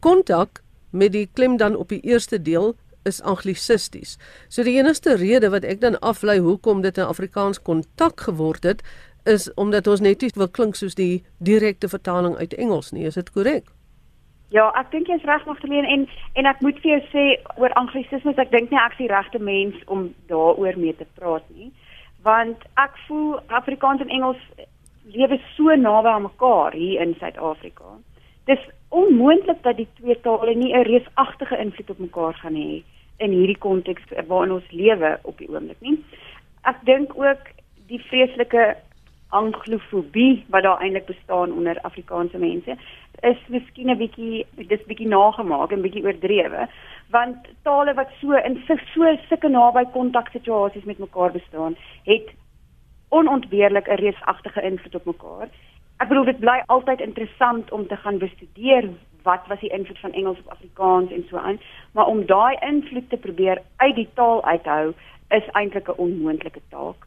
Kontak 0.00 0.62
met 0.90 1.12
die 1.12 1.28
klem 1.32 1.56
dan 1.56 1.76
op 1.76 1.88
die 1.88 2.00
eerste 2.00 2.42
deel 2.42 2.76
is 3.04 3.22
anglisisties. 3.22 4.18
So 4.48 4.62
die 4.62 4.78
enigste 4.78 5.16
rede 5.16 5.50
wat 5.50 5.64
ek 5.64 5.80
dan 5.80 5.98
aflei 6.00 6.38
hoekom 6.38 6.82
dit 6.82 6.98
in 6.98 7.08
Afrikaans 7.08 7.62
kontak 7.62 8.20
geword 8.20 8.64
het, 8.64 8.82
is 9.24 9.54
omdat 9.54 9.86
ons 9.86 10.00
net 10.00 10.22
nie 10.22 10.30
wil 10.34 10.48
klink 10.48 10.74
soos 10.76 10.94
die 10.98 11.22
direkte 11.38 11.88
vertaling 11.88 12.36
uit 12.36 12.54
Engels 12.54 12.92
nie, 12.92 13.06
is 13.06 13.14
dit 13.14 13.30
korrek? 13.30 13.70
Ja, 14.52 14.66
ek 14.76 14.90
dink 14.92 15.08
jy's 15.08 15.24
reg 15.24 15.46
Magdalene 15.48 15.88
en 15.88 16.02
en 16.36 16.48
ek 16.50 16.60
moet 16.60 16.76
vir 16.82 16.90
jou 16.90 17.00
sê 17.12 17.24
oor 17.56 17.72
anglisismes, 17.80 18.36
ek 18.36 18.50
dink 18.52 18.70
nie 18.70 18.80
ek 18.80 18.98
is 18.98 19.04
die 19.04 19.12
regte 19.12 19.38
mens 19.40 19.78
om 19.86 20.10
daaroor 20.28 20.76
mee 20.76 20.92
te 20.98 21.06
praat 21.16 21.46
nie, 21.56 21.70
want 22.26 22.66
ek 22.76 22.98
voel 23.06 23.38
Afrikaans 23.48 24.04
en 24.04 24.12
Engels 24.12 24.42
lewe 25.14 25.38
so 25.56 25.72
naby 25.76 26.12
aan 26.12 26.28
mekaar 26.28 26.76
hier 26.76 27.00
in 27.00 27.16
Suid-Afrika. 27.18 27.96
Dis 28.46 28.60
onmoontlik 28.92 29.62
dat 29.62 29.76
die 29.76 29.88
twee 29.98 30.20
tale 30.20 30.54
nie 30.54 30.72
'n 30.74 30.88
reusagtige 30.92 31.58
invloed 31.58 31.90
op 31.90 31.98
mekaar 31.98 32.34
gaan 32.34 32.54
hê 32.54 32.82
in 33.16 33.30
hierdie 33.30 33.58
konteks 33.58 34.02
waarin 34.26 34.52
ons 34.52 34.70
lewe 34.70 35.18
op 35.22 35.38
die 35.38 35.48
oomblik 35.48 35.80
nie. 35.80 35.98
Ek 36.62 36.76
dink 36.84 37.12
ook 37.16 37.44
die 37.86 38.00
vreeslike 38.08 38.76
anglofobie 39.28 40.44
wat 40.48 40.62
daar 40.62 40.80
eintlik 40.80 41.06
bestaan 41.06 41.52
onder 41.52 41.80
Afrikaanse 41.80 42.38
mense 42.38 42.76
is 43.20 43.38
miskien 43.48 43.90
'n 43.90 43.96
bietjie 43.96 44.46
dis 44.56 44.84
bietjie 44.90 45.08
nagemaak 45.08 45.72
en 45.72 45.82
bietjie 45.82 46.04
oordrewe 46.04 46.68
want 47.10 47.36
tale 47.62 47.94
wat 47.94 48.10
so 48.20 48.32
in 48.32 48.62
so 48.66 49.16
sulke 49.28 49.48
naby 49.48 49.84
kontaksituasies 49.92 50.84
met 50.84 50.98
mekaar 50.98 51.32
bestaan 51.32 51.76
het 52.04 52.28
onontbeerlik 53.08 53.88
'n 53.88 54.00
reusagtige 54.04 54.62
invloed 54.62 54.94
op 54.94 55.04
mekaar. 55.04 55.48
Ek 56.02 56.08
bedoel 56.10 56.24
dit 56.24 56.40
bly 56.42 56.58
altyd 56.66 57.00
interessant 57.00 57.70
om 57.70 57.86
te 57.86 57.96
gaan 57.96 58.18
bestudeer 58.18 58.88
wat 59.22 59.46
was 59.46 59.60
die 59.62 59.70
invloed 59.70 60.00
van 60.02 60.12
Engels 60.18 60.38
op 60.42 60.56
Afrikaans 60.56 61.12
en 61.14 61.24
so 61.28 61.38
aan, 61.38 61.60
maar 61.94 62.10
om 62.10 62.26
daai 62.26 62.56
invloed 62.66 63.08
te 63.10 63.16
probeer 63.16 63.62
uit 63.76 63.94
die 63.94 64.08
taal 64.18 64.42
uithou 64.44 64.94
is 65.30 65.46
eintlik 65.52 65.88
'n 65.88 66.02
onmoontlike 66.06 66.62
taak 66.74 67.06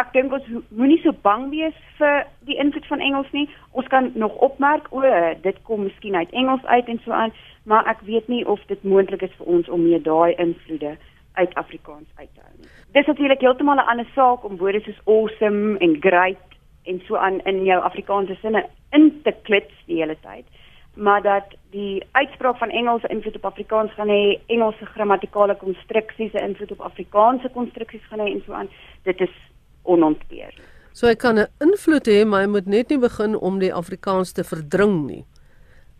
ek 0.00 0.10
dink 0.14 0.32
ons 0.34 0.46
moenie 0.74 0.98
so 1.04 1.14
bang 1.26 1.48
wees 1.52 1.74
vir 1.98 2.24
die 2.48 2.56
invloed 2.58 2.86
van 2.90 3.02
Engels 3.04 3.30
nie. 3.32 3.46
Ons 3.78 3.88
kan 3.92 4.10
nog 4.18 4.34
opmerk 4.42 4.88
o, 4.90 5.02
dit 5.42 5.58
kom 5.68 5.84
miskien 5.86 6.16
uit 6.18 6.32
Engels 6.34 6.64
uit 6.66 6.88
en 6.90 7.00
so 7.04 7.14
aan, 7.14 7.34
maar 7.70 7.86
ek 7.90 8.02
weet 8.08 8.28
nie 8.28 8.42
of 8.46 8.62
dit 8.70 8.82
moontlik 8.82 9.22
is 9.22 9.36
vir 9.38 9.52
ons 9.58 9.70
om 9.70 9.84
mee 9.86 10.00
daai 10.02 10.34
invloede 10.42 10.96
uit 11.38 11.54
Afrikaans 11.58 12.10
uit 12.18 12.30
te 12.34 12.42
hou 12.42 12.52
nie. 12.58 12.68
Dis 12.94 13.06
natuurlik 13.06 13.42
heeltemal 13.42 13.78
'n 13.78 13.90
ander 13.90 14.10
saak 14.14 14.44
om 14.44 14.58
woorde 14.58 14.82
soos 14.82 15.00
awesome 15.06 15.78
en 15.78 15.96
great 16.00 16.53
en 16.84 17.00
so 17.06 17.16
aan 17.16 17.40
in 17.44 17.64
jou 17.64 17.80
Afrikaanse 17.82 18.36
sinne 18.40 18.66
in 18.92 19.10
te 19.24 19.32
klits 19.42 19.74
die 19.86 20.00
hele 20.02 20.16
tyd. 20.20 20.44
Maar 20.94 21.22
dat 21.22 21.56
die 21.70 22.02
uitspraak 22.12 22.58
van 22.58 22.70
Engels 22.70 23.02
invloed 23.02 23.36
op 23.36 23.44
Afrikaans 23.44 23.94
gaan 23.94 24.08
hê, 24.08 24.38
Engelse 24.46 24.86
grammatikale 24.86 25.56
konstruksies 25.56 26.32
invloed 26.32 26.72
op 26.72 26.80
Afrikaanse 26.80 27.50
konstruksies 27.54 28.06
gaan 28.10 28.22
hê 28.22 28.30
en 28.30 28.42
so 28.46 28.52
aan, 28.52 28.70
dit 29.02 29.20
is 29.20 29.34
onontbeerlik. 29.82 30.70
So 30.94 31.06
hy 31.06 31.14
kan 31.14 31.38
'n 31.38 31.50
invloed 31.58 32.06
hê, 32.06 32.24
maar 32.26 32.40
hy 32.40 32.46
moet 32.46 32.66
net 32.66 32.88
nie 32.88 32.98
begin 32.98 33.36
om 33.36 33.58
die 33.58 33.74
Afrikaans 33.74 34.32
te 34.32 34.44
verdring 34.44 35.06
nie. 35.06 35.24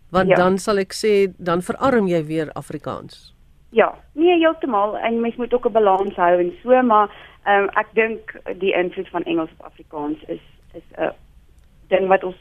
Want 0.09 0.29
ja. 0.29 0.35
dan 0.35 0.57
sal 0.57 0.77
ek 0.77 0.93
sê 0.93 1.33
dan 1.37 1.61
verarm 1.61 2.07
jy 2.07 2.23
weer 2.25 2.51
Afrikaans. 2.53 3.35
Ja, 3.71 3.95
nee 4.13 4.37
heeltemal 4.39 4.97
en 4.97 5.19
mens 5.19 5.35
moet 5.35 5.53
ook 5.53 5.65
'n 5.65 5.71
balans 5.71 6.15
hou 6.15 6.39
en 6.39 6.53
so, 6.63 6.81
maar 6.81 7.11
um, 7.47 7.67
ek 7.75 7.87
dink 7.93 8.39
die 8.59 8.73
invloed 8.73 9.09
van 9.09 9.23
Engels 9.23 9.49
op 9.57 9.65
Afrikaans 9.65 10.23
is 10.27 10.41
is 10.75 10.87
'n 10.97 11.11
ding 11.89 12.07
wat 12.07 12.23
ons 12.23 12.35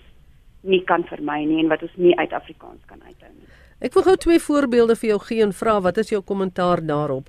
nie 0.63 0.85
kan 0.85 1.05
vermy 1.05 1.45
nie 1.45 1.61
en 1.63 1.69
wat 1.69 1.83
ons 1.83 1.97
nie 1.97 2.17
uit 2.19 2.33
Afrikaans 2.33 2.85
kan 2.87 3.03
uithou 3.03 3.31
nie. 3.33 3.49
Ek 3.81 3.95
wil 3.95 4.03
gou 4.03 4.17
twee 4.17 4.41
voorbeelde 4.41 4.97
vir 4.97 5.09
jou 5.09 5.21
gee 5.29 5.43
en 5.43 5.53
vra 5.53 5.81
wat 5.81 5.99
is 5.99 6.09
jou 6.09 6.23
kommentaar 6.23 6.87
daarop? 6.87 7.29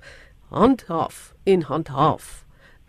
Handhaaf 0.50 1.34
en 1.44 1.62
handhaaf. 1.62 2.44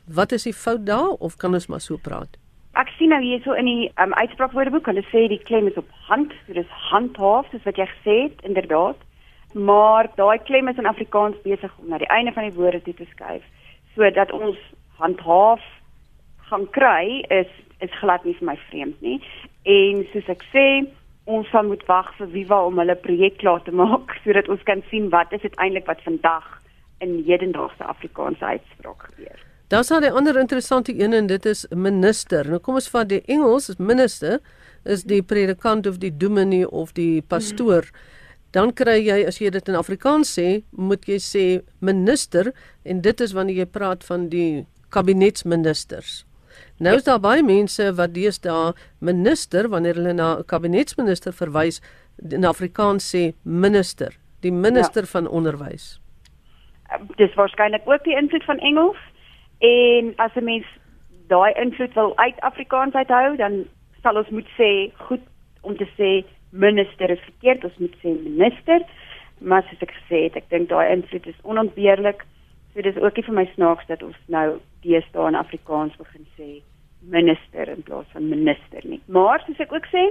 Wat 0.06 0.32
is 0.32 0.44
die 0.44 0.54
fout 0.54 0.86
daar 0.86 1.18
of 1.20 1.38
kan 1.38 1.54
ons 1.54 1.68
maar 1.68 1.82
so 1.82 1.98
praat? 1.98 2.38
Ek 2.78 2.88
sien 2.98 3.10
nou 3.10 3.22
hierso 3.22 3.54
in 3.58 3.66
die 3.66 3.92
um, 3.98 4.14
uitspraakwoordeboek, 4.14 4.86
hulle 4.86 5.04
sê 5.12 5.28
die 5.28 5.42
klem 5.44 5.68
is 5.68 5.78
op 5.78 5.90
hand, 6.08 6.34
so 6.46 6.54
dis 6.54 6.70
handhaaf, 6.92 7.50
soos 7.52 7.66
wat 7.66 7.78
jy 7.78 7.88
gesê 7.90 8.18
het, 8.28 8.42
inderdaad. 8.46 8.96
Maar 9.54 10.12
daai 10.16 10.38
klem 10.46 10.68
is 10.68 10.78
in 10.78 10.86
Afrikaans 10.86 11.36
besig 11.44 11.74
om 11.82 11.90
na 11.90 11.98
die 11.98 12.12
einde 12.14 12.32
van 12.36 12.46
die 12.46 12.54
woorde 12.54 12.82
toe 12.86 12.94
te 12.94 13.08
skuif 13.10 13.44
sodat 13.98 14.32
ons 14.32 14.58
handhaaf 15.02 15.64
gaan 16.50 16.68
kry 16.76 17.24
is 17.30 17.50
is 17.80 17.94
glad 18.02 18.24
nie 18.26 18.34
vir 18.40 18.48
my 18.50 18.56
vreemd 18.70 19.02
nie. 19.06 19.20
En 19.70 20.00
soos 20.12 20.30
ek 20.34 20.42
sê, 20.50 20.66
ons 21.30 21.46
sal 21.54 21.68
moet 21.68 21.84
wag 21.86 22.10
vir 22.18 22.32
Viva 22.34 22.64
om 22.66 22.80
hulle 22.82 22.96
projek 23.04 23.38
klaar 23.44 23.62
te 23.66 23.72
maak 23.72 24.16
sodat 24.24 24.50
ons 24.50 24.64
kan 24.66 24.82
sien 24.90 25.12
wat 25.14 25.34
is 25.38 25.46
uiteindelik 25.46 25.86
wat 25.86 26.02
vandag 26.08 26.48
in 27.06 27.20
hedendaagse 27.28 27.86
Afrikaanse 27.86 28.46
uitspraak 28.46 29.10
gebeur. 29.12 29.38
Daar's 29.70 29.92
'n 29.92 30.04
ander 30.04 30.40
interessante 30.40 30.94
een 30.96 31.14
en 31.14 31.28
dit 31.28 31.46
is 31.46 31.68
minister. 31.70 32.48
Nou 32.50 32.60
kom 32.60 32.76
ons 32.76 32.90
vat 32.90 33.10
die 33.10 33.22
Engels, 33.28 33.76
minister 33.78 34.40
is 34.86 35.04
die 35.04 35.22
predikant 35.22 35.88
of 35.88 35.98
die 35.98 36.18
dominee 36.18 36.70
of 36.70 36.94
die 36.94 37.22
pastoor. 37.22 37.84
Hmm 37.84 38.16
dan 38.58 38.72
kry 38.74 38.98
jy 39.04 39.18
as 39.28 39.42
jy 39.42 39.52
dit 39.54 39.70
in 39.70 39.78
Afrikaans 39.78 40.32
sê, 40.38 40.62
moet 40.72 41.04
jy 41.10 41.20
sê 41.22 41.46
minister 41.84 42.54
en 42.88 43.04
dit 43.04 43.22
is 43.22 43.36
wanneer 43.36 43.64
jy 43.64 43.68
praat 43.70 44.06
van 44.08 44.30
die 44.32 44.66
kabinetsministers. 44.94 46.24
Nou 46.80 46.96
is 46.96 47.04
daar 47.04 47.20
baie 47.20 47.44
mense 47.44 47.94
wat 47.98 48.14
deesdae 48.14 48.74
minister 49.00 49.70
wanneer 49.70 49.96
hulle 49.98 50.14
na 50.14 50.38
'n 50.38 50.46
kabinetsminister 50.46 51.34
verwys 51.34 51.82
in 52.30 52.46
Afrikaans 52.46 53.16
sê 53.16 53.34
minister, 53.44 54.14
die 54.42 54.52
minister 54.52 55.02
ja. 55.02 55.08
van 55.08 55.28
onderwys. 55.28 56.00
Dis 57.16 57.34
waarskynlik 57.34 57.82
ook 57.86 58.04
die 58.04 58.18
invloed 58.18 58.44
van 58.44 58.60
Engels 58.60 58.98
en 59.60 60.14
as 60.16 60.36
'n 60.36 60.44
mens 60.44 60.66
daai 61.28 61.54
invloed 61.54 61.94
wil 61.94 62.18
uit 62.18 62.40
Afrikaans 62.40 62.94
uithou, 62.94 63.36
dan 63.36 63.66
sal 64.04 64.18
ons 64.18 64.30
moet 64.30 64.50
sê 64.60 64.92
goed 65.08 65.22
om 65.62 65.78
te 65.78 65.88
sê 65.98 66.26
minister 66.50 67.10
is 67.10 67.20
verkeerd, 67.20 67.64
ons 67.64 67.78
moet 67.78 67.96
sê 68.04 68.14
minister. 68.24 68.82
Maar 69.38 69.64
soos 69.64 69.82
ek 69.82 69.94
gesê 69.94 70.24
het, 70.24 70.36
ek 70.36 70.50
dink 70.50 70.70
daai 70.70 70.94
invloed 70.94 71.28
is 71.28 71.42
onontbeerlik. 71.44 72.24
So 72.78 72.84
dis 72.86 72.98
ook 73.02 73.16
nie 73.18 73.24
vir 73.26 73.34
my 73.34 73.44
snaaks 73.56 73.88
dat 73.90 74.04
ons 74.06 74.18
nou 74.30 74.60
deesdae 74.86 75.30
in 75.32 75.36
Afrikaans 75.40 75.96
begin 75.98 76.28
sê 76.38 76.50
minister 77.10 77.72
in 77.74 77.80
plaas 77.88 78.06
van 78.14 78.28
minister 78.30 78.86
nie. 78.86 79.00
Maar 79.10 79.42
soos 79.48 79.64
ek 79.66 79.74
ook 79.74 79.88
sê, 79.90 80.04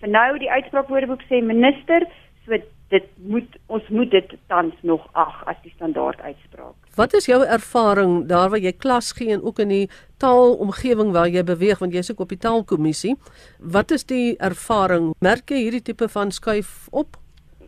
vir 0.00 0.10
nou 0.14 0.38
die 0.40 0.48
uitspraakwoordeboek 0.48 1.26
sê 1.28 1.42
minister, 1.44 2.06
so 2.46 2.56
dit 2.94 3.10
moet 3.20 3.58
ons 3.68 3.90
moet 3.92 4.08
dit 4.14 4.32
tans 4.48 4.80
nog 4.80 5.04
ag 5.12 5.42
as 5.52 5.60
die 5.60 5.74
standaard 5.74 6.22
uitspraak. 6.24 6.72
Wat 6.96 7.18
is 7.20 7.28
jou 7.28 7.42
ervaring 7.44 8.16
daar 8.32 8.48
waar 8.48 8.64
jy 8.64 8.72
klas 8.72 9.12
gee 9.12 9.36
en 9.36 9.44
ook 9.44 9.60
in 9.66 9.74
die 9.74 9.84
taalomgewing 10.24 11.12
waar 11.12 11.28
jy 11.28 11.44
beweeg 11.44 11.84
want 11.84 11.92
jy's 11.92 12.14
ook 12.14 12.24
op 12.24 12.32
die 12.32 12.40
taalkommissie? 12.40 13.12
Wat 13.60 13.92
is 13.92 14.08
die 14.08 14.38
ervaring? 14.40 15.12
Merk 15.20 15.52
jy 15.52 15.66
hierdie 15.66 15.84
tipe 15.92 16.08
van 16.16 16.32
skuif 16.32 16.88
op? 16.96 17.20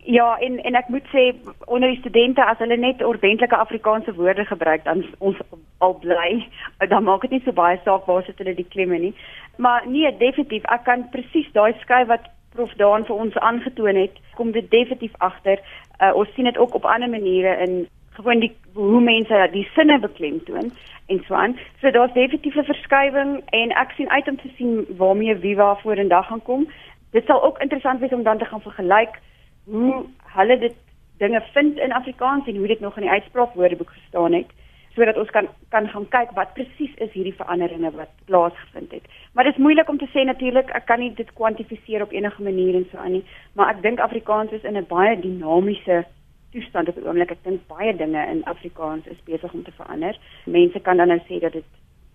Ja, 0.09 0.37
en 0.39 0.63
en 0.63 0.73
ek 0.73 0.87
moet 0.87 1.05
sê 1.13 1.23
onder 1.65 1.89
die 1.89 1.99
studente 1.99 2.45
as 2.45 2.57
hulle 2.57 2.77
net 2.77 3.03
ordentlike 3.05 3.55
Afrikaanse 3.55 4.13
woorde 4.17 4.45
gebruik 4.45 4.83
dan 4.83 5.03
ons 5.17 5.37
al 5.85 5.93
bly, 6.01 6.47
dan 6.93 7.03
maak 7.03 7.21
dit 7.21 7.35
nie 7.35 7.41
so 7.45 7.53
baie 7.53 7.77
saak 7.83 8.07
waar 8.09 8.23
sit 8.25 8.41
hulle 8.41 8.55
die 8.57 8.65
klemme 8.73 8.97
nie. 8.97 9.13
Maar 9.61 9.85
nee, 9.85 10.09
definitief, 10.17 10.65
ek 10.73 10.87
kan 10.89 11.05
presies 11.13 11.51
daai 11.53 11.77
skuif 11.83 12.09
wat 12.09 12.25
prof 12.57 12.73
Daan 12.81 13.05
vir 13.05 13.21
ons 13.21 13.37
aangetoon 13.51 14.01
het, 14.01 14.17
kom 14.33 14.49
dit 14.57 14.71
definitief 14.73 15.13
agter. 15.29 15.61
Uh, 16.01 16.09
ons 16.17 16.33
sien 16.33 16.49
dit 16.49 16.57
ook 16.57 16.73
op 16.81 16.89
ander 16.89 17.13
maniere 17.13 17.53
in 17.67 17.77
gewoon 18.17 18.41
die 18.41 18.51
hoe 18.73 19.05
mense 19.11 19.45
die 19.53 19.67
sinne 19.77 20.01
beklemtoon 20.01 20.73
en 21.05 21.23
so 21.27 21.37
aan. 21.37 21.57
So 21.81 21.93
daar's 21.93 22.17
definitief 22.17 22.57
'n 22.57 22.71
verskywing 22.73 23.41
en 23.61 23.77
ek 23.85 23.93
sien 23.93 24.09
uit 24.09 24.27
om 24.27 24.41
te 24.41 24.49
sien 24.57 24.85
waarmee 24.97 25.37
Viva 25.37 25.75
vorendag 25.85 26.27
gaan 26.27 26.43
kom. 26.43 26.67
Dit 27.11 27.25
sal 27.25 27.43
ook 27.43 27.61
interessant 27.61 27.99
wees 27.99 28.13
om 28.13 28.23
dan 28.23 28.37
te 28.37 28.45
gaan 28.45 28.61
vergelyk 28.61 29.21
hoe 29.71 30.05
hulle 30.35 30.57
dit 30.59 30.75
dinge 31.17 31.41
vind 31.53 31.77
in 31.77 31.93
Afrikaans 31.93 32.47
en 32.47 32.55
hoe 32.55 32.67
dit 32.67 32.79
nog 32.79 32.97
in 32.97 33.07
die 33.07 33.11
uitspraakwoordeboek 33.11 33.89
gestaan 33.89 34.33
het 34.33 34.51
sodat 34.95 35.17
ons 35.21 35.29
kan 35.29 35.47
kan 35.69 35.87
gaan 35.87 36.07
kyk 36.15 36.31
wat 36.35 36.53
presies 36.57 36.93
is 37.05 37.11
hierdie 37.13 37.35
veranderinge 37.37 37.91
wat 37.95 38.11
plaasgevind 38.25 38.91
het. 38.91 39.05
Maar 39.33 39.43
dit 39.47 39.53
is 39.53 39.63
moeilik 39.63 39.89
om 39.89 39.97
te 39.97 40.09
sê 40.13 40.25
natuurlik, 40.25 40.71
ek 40.75 40.87
kan 40.89 40.99
nie 40.99 41.11
dit 41.15 41.29
kwantifiseer 41.37 42.03
op 42.03 42.15
enige 42.15 42.43
manier 42.43 42.75
en 42.75 42.87
so 42.91 42.97
aan 42.97 43.13
nie, 43.17 43.23
maar 43.53 43.75
ek 43.75 43.83
dink 43.85 44.01
Afrikaans 44.03 44.51
is 44.57 44.65
in 44.65 44.77
'n 44.77 44.87
baie 44.89 45.19
dinamiese 45.19 46.05
toestand 46.51 46.89
op 46.89 46.95
die 46.95 47.05
oomblik. 47.05 47.31
Ek 47.31 47.43
dink 47.43 47.67
baie 47.67 47.95
dinge 47.95 48.25
in 48.31 48.43
Afrikaans 48.43 49.05
is 49.07 49.23
besig 49.25 49.53
om 49.53 49.63
te 49.63 49.71
verander. 49.71 50.17
Mense 50.45 50.79
kan 50.79 50.97
dan 50.97 51.07
nou 51.07 51.19
sê 51.29 51.39
dat 51.39 51.53
dit 51.53 51.65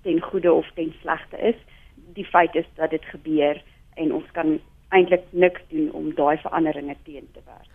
ten 0.03 0.21
goeie 0.21 0.53
of 0.53 0.71
ten 0.75 0.93
slegte 1.01 1.39
is. 1.39 1.57
Die 2.15 2.25
feit 2.25 2.55
is 2.55 2.67
dat 2.75 2.91
dit 2.91 3.05
gebeur 3.05 3.63
en 3.95 4.13
ons 4.13 4.31
kan 4.33 4.61
eintlik 4.95 5.25
niks 5.31 5.63
doen 5.71 5.91
om 5.93 6.11
daai 6.15 6.37
veranderinge 6.43 6.97
teen 7.05 7.27
te 7.33 7.43
werk. 7.45 7.71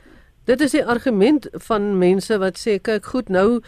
Dit 0.49 0.61
is 0.65 0.73
die 0.73 0.85
argument 0.85 1.47
van 1.67 1.91
mense 2.01 2.37
wat 2.41 2.57
sê 2.57 2.79
kyk 2.81 3.05
goed 3.13 3.27
nou 3.29 3.61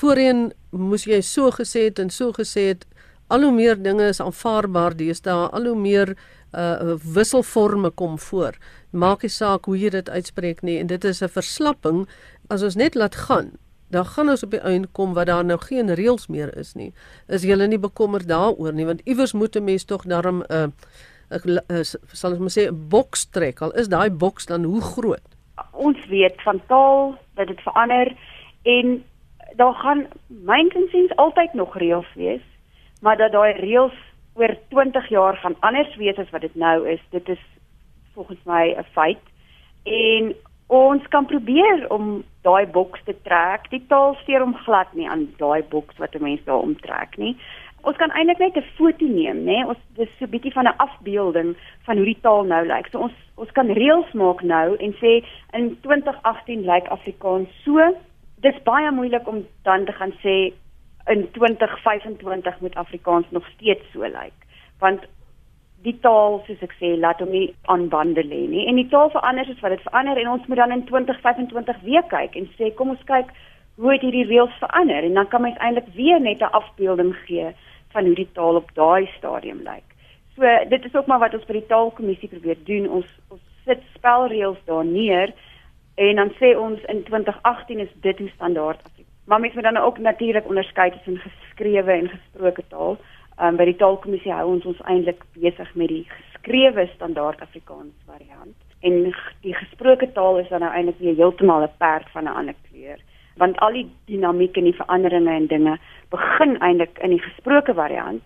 voorheen 0.00 0.52
moes 0.70 1.04
jy 1.04 1.20
so 1.20 1.50
gesê 1.52 1.88
het 1.90 1.98
en 2.00 2.10
so 2.10 2.32
gesê 2.32 2.70
het. 2.72 2.86
Al 3.32 3.44
hoe 3.46 3.52
meer 3.52 3.76
dinge 3.82 4.06
is 4.08 4.20
aanvaarbaar 4.20 4.96
deesdae 4.96 5.50
al 5.52 5.68
hoe 5.70 5.76
meer 5.78 6.14
uh 6.52 6.96
wisselforme 7.14 7.90
kom 7.90 8.18
voor. 8.18 8.56
Maak 8.90 9.22
nie 9.24 9.32
saak 9.32 9.68
hoe 9.68 9.76
jy 9.78 9.90
dit 9.92 10.08
uitspreek 10.08 10.62
nie 10.62 10.78
en 10.78 10.86
dit 10.86 11.04
is 11.04 11.22
'n 11.22 11.28
verslapping. 11.28 12.06
As 12.48 12.62
ons 12.62 12.76
net 12.76 12.94
laat 12.94 13.14
gaan 13.14 13.52
dan 13.92 14.06
gaan 14.06 14.28
ons 14.32 14.42
op 14.42 14.50
die 14.50 14.60
einde 14.60 14.88
kom 14.96 15.12
wat 15.12 15.28
daar 15.28 15.44
nou 15.44 15.58
geen 15.60 15.92
reëls 15.94 16.26
meer 16.32 16.56
is 16.56 16.72
nie. 16.74 16.92
Is 17.28 17.44
jy 17.44 17.56
nie 17.66 17.78
bekommerd 17.78 18.28
daaroor 18.28 18.72
nie? 18.72 18.86
Want 18.88 19.00
iewers 19.04 19.32
moet 19.32 19.56
'n 19.56 19.64
mens 19.64 19.84
tog 19.84 20.02
daarom 20.08 20.42
'n 20.48 20.52
uh, 20.52 20.66
uh, 21.32 21.82
sal 22.12 22.30
ons 22.30 22.40
maar 22.40 22.56
sê 22.56 22.68
'n 22.68 22.88
boks 22.88 23.30
trek 23.30 23.62
al 23.62 23.72
is 23.72 23.88
daai 23.88 24.10
boks 24.10 24.46
dan 24.46 24.64
hoe 24.64 24.80
groot 24.80 25.28
ons 25.72 26.06
weet 26.06 26.42
van 26.42 26.60
taal 26.66 27.18
dat 27.34 27.46
dit 27.46 27.60
verander 27.60 28.12
en 28.62 29.04
daar 29.56 29.74
gaan 29.74 30.06
myntensiens 30.26 31.16
altyd 31.16 31.52
nog 31.52 31.76
reëls 31.76 32.14
wees, 32.14 32.44
maar 33.00 33.16
dat 33.16 33.32
daai 33.32 33.52
reëls 33.52 33.96
oor 34.34 34.56
20 34.68 35.08
jaar 35.08 35.36
gaan 35.36 35.56
anders 35.60 35.96
wees 35.96 36.16
as 36.16 36.30
wat 36.30 36.40
dit 36.40 36.54
nou 36.54 36.88
is, 36.88 37.00
dit 37.10 37.28
is 37.28 37.42
volgens 38.14 38.38
my 38.44 38.74
'n 38.78 38.84
feit. 38.92 39.24
En 39.82 40.34
ons 40.66 41.08
kan 41.08 41.26
probeer 41.26 41.90
om 41.90 42.24
daai 42.42 42.66
boks 42.66 43.00
te 43.04 43.14
trek. 43.22 43.70
Die 43.70 43.84
taal 43.88 44.16
steur 44.22 44.40
hom 44.40 44.54
glad 44.54 44.92
nie 44.94 45.08
aan 45.08 45.28
daai 45.36 45.62
boks 45.62 45.96
wat 45.98 46.14
'n 46.14 46.22
mens 46.22 46.44
daar 46.44 46.58
omtrek 46.58 47.16
nie. 47.16 47.36
Ons 47.82 47.96
kan 47.96 48.10
eintlik 48.10 48.38
net 48.38 48.56
'n 48.56 48.70
foto 48.76 49.06
neem, 49.06 49.44
nê? 49.44 49.66
Ons 49.66 49.78
dis 49.96 50.08
so 50.18 50.24
'n 50.24 50.30
bietjie 50.30 50.52
van 50.52 50.66
'n 50.66 50.78
afbeelding 50.78 51.56
van 51.84 51.96
hoe 51.96 52.06
die 52.06 52.20
taal 52.20 52.44
nou 52.44 52.66
lyk. 52.66 52.86
So 52.90 52.98
ons 52.98 53.12
ons 53.36 53.52
kan 53.56 53.70
reëls 53.70 54.12
maak 54.12 54.42
nou 54.42 54.76
en 54.76 54.92
sê 55.00 55.22
in 55.56 55.72
2018 55.82 56.66
lyk 56.68 56.90
Afrikaans 56.94 57.48
so 57.64 57.94
dis 58.44 58.58
baie 58.66 58.90
moeilik 58.90 59.26
om 59.28 59.42
dan 59.66 59.84
te 59.84 59.92
gaan 59.92 60.12
sê 60.24 60.52
in 61.10 61.26
2025 61.32 62.60
moet 62.60 62.76
Afrikaans 62.76 63.26
nog 63.30 63.46
steeds 63.54 63.90
so 63.92 64.06
lyk 64.06 64.46
want 64.82 65.06
die 65.82 65.96
taal 66.04 66.42
soos 66.46 66.62
ek 66.62 66.74
sê 66.78 66.92
laat 66.98 67.22
hom 67.22 67.32
nie 67.34 67.48
aan 67.72 67.88
bande 67.90 68.22
lê 68.26 68.44
nie 68.50 68.66
en 68.70 68.78
die 68.78 68.88
taal 68.92 69.10
verander 69.14 69.48
soos 69.48 69.62
wat 69.64 69.74
dit 69.74 69.86
verander 69.88 70.20
en 70.22 70.34
ons 70.36 70.46
moet 70.46 70.62
dan 70.62 70.76
in 70.76 70.84
2025 70.90 71.82
weer 71.88 72.06
kyk 72.14 72.38
en 72.38 72.48
sê 72.58 72.70
kom 72.78 72.94
ons 72.94 73.08
kyk 73.10 73.32
hoe 73.80 73.92
het 73.94 74.04
hierdie 74.04 74.28
reëls 74.28 74.58
verander 74.62 75.08
en 75.08 75.18
dan 75.18 75.30
kan 75.32 75.42
mens 75.42 75.58
eintlik 75.58 75.90
weer 75.98 76.20
net 76.20 76.42
'n 76.42 76.54
afbeelding 76.60 77.14
gee 77.26 77.50
van 77.92 78.04
hoe 78.04 78.14
die 78.14 78.28
taal 78.32 78.54
op 78.54 78.74
daai 78.74 79.06
stadium 79.16 79.62
lyk. 79.62 79.88
So 80.34 80.42
dit 80.68 80.84
is 80.84 80.94
ook 80.94 81.06
maar 81.06 81.18
wat 81.18 81.34
ons 81.34 81.44
by 81.46 81.52
die 81.52 81.66
taalkommissie 81.66 82.28
probeer 82.28 82.58
doen. 82.64 82.88
Ons 82.88 83.08
ons 83.28 83.40
sit 83.64 83.82
spelreëls 83.94 84.58
daar 84.66 84.84
neer 84.84 85.34
En 85.94 86.16
dan 86.16 86.30
sê 86.40 86.56
ons 86.58 86.80
in 86.80 87.02
2018 87.02 87.78
is 87.78 87.88
dit 88.00 88.18
hoe 88.18 88.28
standaard. 88.28 88.80
Maar 89.24 89.40
mens 89.40 89.54
moet 89.54 89.62
dan 89.62 89.76
ook 89.76 89.98
natuurlik 89.98 90.46
onderskei 90.46 90.90
tussen 90.90 91.16
geskrewe 91.16 91.92
en 91.92 92.08
gesproke 92.08 92.62
taal. 92.68 92.96
Ehm 93.36 93.48
um, 93.48 93.56
by 93.56 93.64
die 93.64 93.76
taalkommissie 93.76 94.32
hou 94.32 94.48
ons 94.52 94.64
ons 94.64 94.80
eintlik 94.80 95.24
besig 95.32 95.74
met 95.74 95.88
die 95.88 96.06
geskrewe 96.08 96.88
standaard 96.94 97.40
Afrikaans 97.40 97.94
variant. 98.06 98.56
En 98.80 99.14
die 99.40 99.54
gesproke 99.54 100.12
taal 100.12 100.38
is 100.38 100.48
dan 100.48 100.60
nou 100.60 100.72
eintlik 100.72 100.98
weer 100.98 101.14
heeltemal 101.14 101.62
'n 101.62 101.76
perd 101.78 102.10
van 102.10 102.24
'n 102.24 102.36
ander 102.40 102.54
kleur. 102.70 102.98
Want 103.36 103.58
al 103.58 103.72
die 103.72 103.90
dinamiek 104.04 104.56
en 104.56 104.64
die 104.64 104.76
veranderinge 104.76 105.30
en 105.30 105.46
dinge 105.46 105.78
begin 106.10 106.58
eintlik 106.58 106.98
in 106.98 107.10
die 107.10 107.22
gesproke 107.22 107.74
variant 107.74 108.22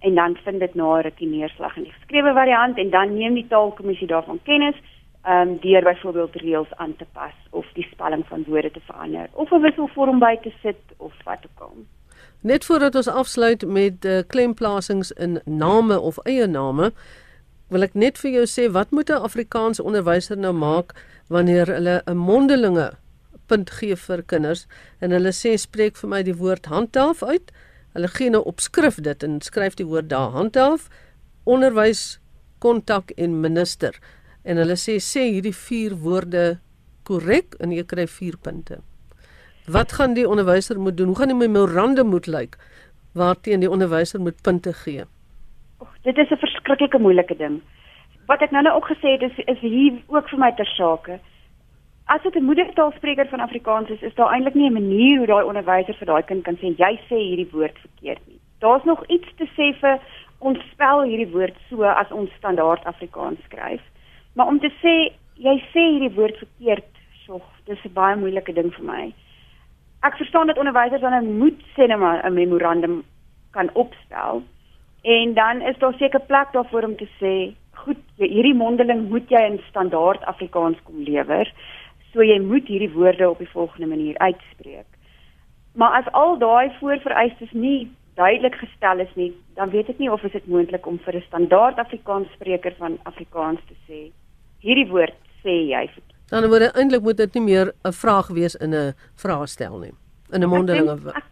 en 0.00 0.14
dan 0.14 0.36
vind 0.44 0.60
dit 0.60 0.74
na 0.74 0.96
'n 0.96 1.02
rukkie 1.02 1.28
neerslag 1.28 1.76
in 1.76 1.84
die 1.84 1.92
geskrewe 1.92 2.32
variant 2.32 2.78
en 2.78 2.90
dan 2.90 3.14
neem 3.14 3.34
die 3.34 3.46
taalkommissie 3.48 4.06
daarvan 4.06 4.40
kennis 4.42 4.76
ehm 5.22 5.48
um, 5.48 5.58
deur 5.60 5.82
byvoorbeeld 5.82 6.34
reëls 6.34 6.72
aan 6.76 6.96
te 6.96 7.06
pas 7.12 7.36
of 7.50 7.66
die 7.72 7.88
spelling 7.90 8.26
van 8.26 8.44
woorde 8.46 8.70
te 8.70 8.80
verander 8.80 9.28
of 9.32 9.50
'n 9.50 9.60
wisselvorm 9.60 10.18
by 10.18 10.36
te 10.42 10.52
sit 10.62 10.80
of 10.96 11.12
wat 11.24 11.38
ook 11.44 11.60
al. 11.60 11.76
Net 12.42 12.64
voordat 12.64 12.94
ons 12.94 13.08
afsluit 13.08 13.66
met 13.66 14.04
uh, 14.04 14.18
klemplasings 14.26 15.10
in 15.12 15.40
name 15.44 16.00
of 16.00 16.18
eie 16.18 16.46
name, 16.46 16.92
wil 17.68 17.82
ek 17.82 17.94
net 17.94 18.18
vir 18.18 18.30
jou 18.30 18.46
sê 18.46 18.70
wat 18.72 18.90
moet 18.90 19.10
'n 19.10 19.22
Afrikaanse 19.28 19.82
onderwyser 19.82 20.38
nou 20.38 20.52
maak 20.52 20.94
wanneer 21.28 21.66
hulle 21.66 22.02
'n 22.06 22.16
mondelinge 22.16 22.90
punt 23.50 23.74
gee 23.80 23.98
vir 24.06 24.22
kinders 24.32 24.66
en 25.00 25.14
hulle 25.16 25.34
sê 25.36 25.56
spreek 25.58 25.98
vir 26.00 26.14
my 26.14 26.22
die 26.22 26.36
woord 26.38 26.70
handhaaf 26.70 27.22
uit. 27.26 27.52
Hulle 27.94 28.08
gee 28.16 28.30
nou 28.30 28.42
op 28.46 28.62
skrif 28.62 29.02
dit 29.02 29.26
en 29.26 29.40
skryf 29.42 29.76
die 29.80 29.88
woord 29.90 30.10
daar 30.14 30.30
handhaaf 30.38 30.88
onderwys 31.44 32.20
kontak 32.62 33.10
en 33.16 33.40
minister 33.42 33.96
en 34.44 34.60
hulle 34.60 34.76
sê 34.78 34.98
sê 35.02 35.26
hierdie 35.28 35.56
vier 35.56 35.96
woorde 36.04 36.44
korrek 37.08 37.56
en 37.60 37.72
jy 37.74 37.84
kry 37.88 38.06
4 38.08 38.38
punte. 38.44 38.80
Wat 39.70 39.92
gaan 39.98 40.14
die 40.16 40.28
onderwyser 40.28 40.80
moet 40.80 40.96
doen? 40.96 41.12
Hoe 41.12 41.18
gaan 41.20 41.32
die 41.32 41.40
memorandum 41.40 42.12
moet 42.14 42.26
lyk 42.26 42.56
waarteen 43.18 43.64
die 43.64 43.70
onderwyser 43.70 44.22
moet 44.22 44.38
punte 44.46 44.72
gee? 44.84 45.04
Och, 45.78 45.92
dit 46.02 46.16
is 46.16 46.30
'n 46.30 46.36
verskriklike 46.36 46.98
moeilike 46.98 47.36
ding. 47.36 47.60
Wat 48.26 48.42
ek 48.42 48.50
nou 48.50 48.62
nou 48.62 48.76
ook 48.76 48.88
gesê 48.92 49.18
het 49.18 49.22
is 49.22 49.36
is 49.46 49.60
hier 49.60 50.02
ook 50.06 50.28
vir 50.28 50.38
my 50.38 50.52
ter 50.56 50.66
sake. 50.66 51.20
As 52.10 52.22
dit 52.22 52.34
'n 52.34 52.44
moedertaalspreker 52.44 53.28
van 53.28 53.40
Afrikaans 53.40 53.88
is, 53.88 54.00
is 54.02 54.14
daar 54.14 54.32
eintlik 54.32 54.54
nie 54.54 54.68
'n 54.68 54.72
manier 54.72 55.16
hoe 55.18 55.26
daai 55.26 55.44
onderwyser 55.44 55.94
vir 55.94 56.06
daai 56.06 56.22
kind 56.22 56.42
kan 56.44 56.56
sê 56.56 56.66
jy 56.76 56.98
sê 57.08 57.16
hierdie 57.16 57.50
woord 57.52 57.78
verkeerd 57.78 58.26
nie. 58.26 58.40
Daar's 58.58 58.84
nog 58.84 59.06
iets 59.06 59.28
te 59.36 59.46
sê 59.56 59.78
vir 59.80 60.00
ons 60.38 60.58
spel 60.72 61.02
hierdie 61.02 61.32
woord 61.32 61.56
so 61.68 61.82
as 61.84 62.10
ons 62.10 62.30
standaard 62.38 62.84
Afrikaans 62.84 63.38
skryf. 63.44 63.80
Maar 64.34 64.46
om 64.46 64.58
te 64.58 64.70
sê 64.82 65.12
jy 65.34 65.56
sê 65.72 65.82
hierdie 65.92 66.14
woord 66.14 66.36
verkeerd, 66.36 66.90
sog, 67.26 67.42
dis 67.64 67.84
'n 67.84 67.92
baie 67.92 68.16
moeilike 68.16 68.52
ding 68.52 68.74
vir 68.74 68.84
my. 68.84 69.12
Ek 70.02 70.16
verstaan 70.16 70.46
dat 70.46 70.58
onderwysers 70.58 71.00
dan 71.00 71.38
moet 71.38 71.60
sê 71.76 71.86
net 71.86 71.98
maar 71.98 72.26
'n 72.26 72.34
memorandum 72.34 73.04
kan 73.50 73.70
opstel 73.72 74.42
en 75.02 75.34
dan 75.34 75.60
is 75.60 75.78
daar 75.78 75.94
seker 75.94 76.20
plek 76.20 76.52
daarvoor 76.52 76.82
om 76.82 76.96
te 76.96 77.08
sê, 77.20 77.54
goed, 77.74 78.02
hierdie 78.16 78.54
mondeling 78.54 79.08
moet 79.08 79.28
jy 79.28 79.42
in 79.46 79.60
standaard 79.68 80.24
Afrikaans 80.24 80.78
kom 80.84 81.02
lewer. 81.02 81.52
So 82.12 82.22
jy 82.22 82.40
moet 82.40 82.66
hierdie 82.66 82.92
woorde 82.92 83.30
op 83.30 83.38
die 83.38 83.50
volgende 83.50 83.86
manier 83.86 84.18
uitspreek. 84.18 84.86
Maar 85.74 85.92
as 86.02 86.12
al 86.12 86.38
daai 86.38 86.72
voorvereistes 86.80 87.52
nie 87.52 87.90
duidelik 88.14 88.54
gestel 88.54 88.98
is 88.98 89.12
nie, 89.14 89.32
dan 89.54 89.70
weet 89.70 89.88
ek 89.88 89.98
nie 89.98 90.10
of 90.10 90.20
dit 90.20 90.46
moontlik 90.46 90.86
om 90.86 90.98
vir 90.98 91.16
'n 91.16 91.26
standaard 91.26 91.78
Afrikaans 91.78 92.32
spreker 92.32 92.74
van 92.78 92.98
Afrikaans 93.04 93.60
te 93.68 93.76
sê 93.86 94.10
hierdie 94.64 94.88
woord 94.90 95.16
sê 95.42 95.56
jy 95.72 95.84
dan 96.30 96.46
word 96.52 96.76
eintlik 96.78 97.02
moet 97.04 97.18
dit 97.20 97.34
nie 97.38 97.46
meer 97.48 97.72
'n 97.84 97.92
vraag 98.02 98.28
wees 98.38 98.54
in 98.54 98.74
'n 98.74 98.94
vraestel 99.22 99.78
nie 99.78 99.94
in 100.32 100.42
'n 100.44 100.48
mondelinge 100.48 100.92
ek, 100.92 101.16
ek, 101.16 101.28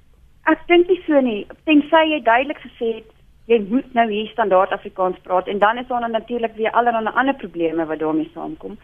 ek 0.52 0.60
dink 0.68 0.88
nie 0.88 1.02
so 1.06 1.20
nie 1.20 1.46
tensy 1.66 2.02
jy 2.12 2.20
duidelik 2.22 2.60
gesê 2.66 2.88
het 2.98 3.08
jy 3.46 3.58
moet 3.70 3.94
nou 3.94 4.08
hier 4.10 4.28
standaard 4.32 4.72
Afrikaans 4.72 5.18
praat 5.22 5.48
en 5.48 5.58
dan 5.58 5.78
is 5.78 5.86
daar 5.88 6.10
natuurlik 6.10 6.54
weer 6.56 6.70
allerlei 6.70 7.12
ander 7.14 7.34
probleme 7.34 7.86
wat 7.86 7.98
daarmee 7.98 8.30
saamkom 8.34 8.78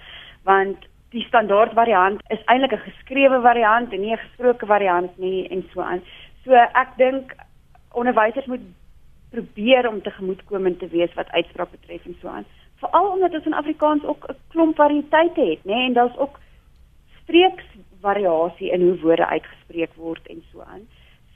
want 0.44 0.78
die 1.14 1.25
standaard 1.28 1.73
variant 1.78 2.23
is 2.35 2.42
eintlik 2.47 2.75
'n 2.76 2.87
geskrewe 2.90 3.40
variant 3.40 3.92
en 3.92 4.00
nie 4.00 4.12
'n 4.12 4.25
gesproke 4.26 4.66
variant 4.66 5.18
nie 5.18 5.49
en 5.49 5.64
so 5.73 5.80
aan 5.80 6.02
so 6.44 6.52
ek 6.54 6.97
dink 6.97 7.35
onderwysers 7.92 8.47
moet 8.47 8.66
probeer 9.30 9.88
om 9.88 10.02
tegemoetkomend 10.02 10.78
te 10.78 10.88
wees 10.88 11.14
wat 11.14 11.30
uitspraak 11.30 11.71
betref 11.71 12.06
en 12.06 12.16
so 12.21 12.28
aan 12.28 12.47
veral 12.85 13.11
omdat 13.11 13.35
ons 13.35 13.44
in 13.44 13.61
Afrikaans 13.62 14.04
ook 14.04 14.25
'n 14.28 14.37
klomp 14.49 14.76
variëteite 14.76 15.40
het, 15.40 15.64
nê, 15.64 15.75
nee? 15.75 15.87
en 15.87 15.92
daar's 15.92 16.16
ook 16.16 16.38
streeksvariasie 17.23 18.71
in 18.71 18.80
hoe 18.80 18.99
woorde 19.00 19.26
uitgespreek 19.26 19.92
word 19.94 20.26
en 20.26 20.42
so 20.52 20.61
aan. 20.61 20.88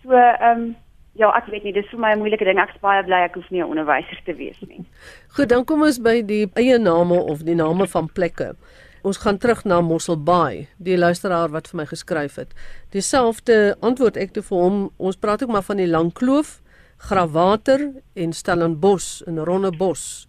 So, 0.03 0.13
ehm 0.13 0.61
um, 0.61 0.77
ja, 1.13 1.31
ek 1.37 1.47
weet 1.51 1.63
nie, 1.63 1.73
dis 1.73 1.89
vir 1.91 1.99
my 1.99 2.13
'n 2.13 2.19
moeilike 2.19 2.45
ding. 2.45 2.61
Ek's 2.61 2.81
baie 2.81 3.05
bly 3.05 3.23
ek 3.25 3.35
hoef 3.35 3.51
nie 3.51 3.61
'n 3.63 3.71
onderwyser 3.71 4.21
te 4.25 4.35
wees 4.35 4.61
nie. 4.61 4.85
Goed, 5.29 5.49
dan 5.49 5.65
kom 5.65 5.83
ons 5.83 5.99
by 6.03 6.23
die 6.23 6.51
eie 6.55 6.79
name 6.79 7.15
of 7.15 7.43
die 7.43 7.55
name 7.55 7.87
van 7.87 8.13
plekke. 8.13 8.55
Ons 9.03 9.21
gaan 9.23 9.39
terug 9.39 9.65
na 9.65 9.81
Mosselbaai, 9.81 10.67
die 10.83 10.99
luisteraar 10.99 11.53
wat 11.55 11.69
vir 11.71 11.77
my 11.81 11.87
geskryf 11.87 12.39
het. 12.41 12.55
Dieselfde 12.91 13.77
antwoord 13.81 14.17
ek 14.19 14.33
te 14.35 14.43
vir 14.43 14.59
hom. 14.59 14.81
Ons 14.99 15.17
praat 15.17 15.43
ook 15.43 15.53
maar 15.55 15.67
van 15.67 15.79
die 15.79 15.87
Lang 15.87 16.11
Kloof, 16.13 16.59
Grawater 16.99 17.93
en 18.19 18.33
Stellenbosch 18.35 19.23
in 19.31 19.39
Rondebos. 19.39 20.27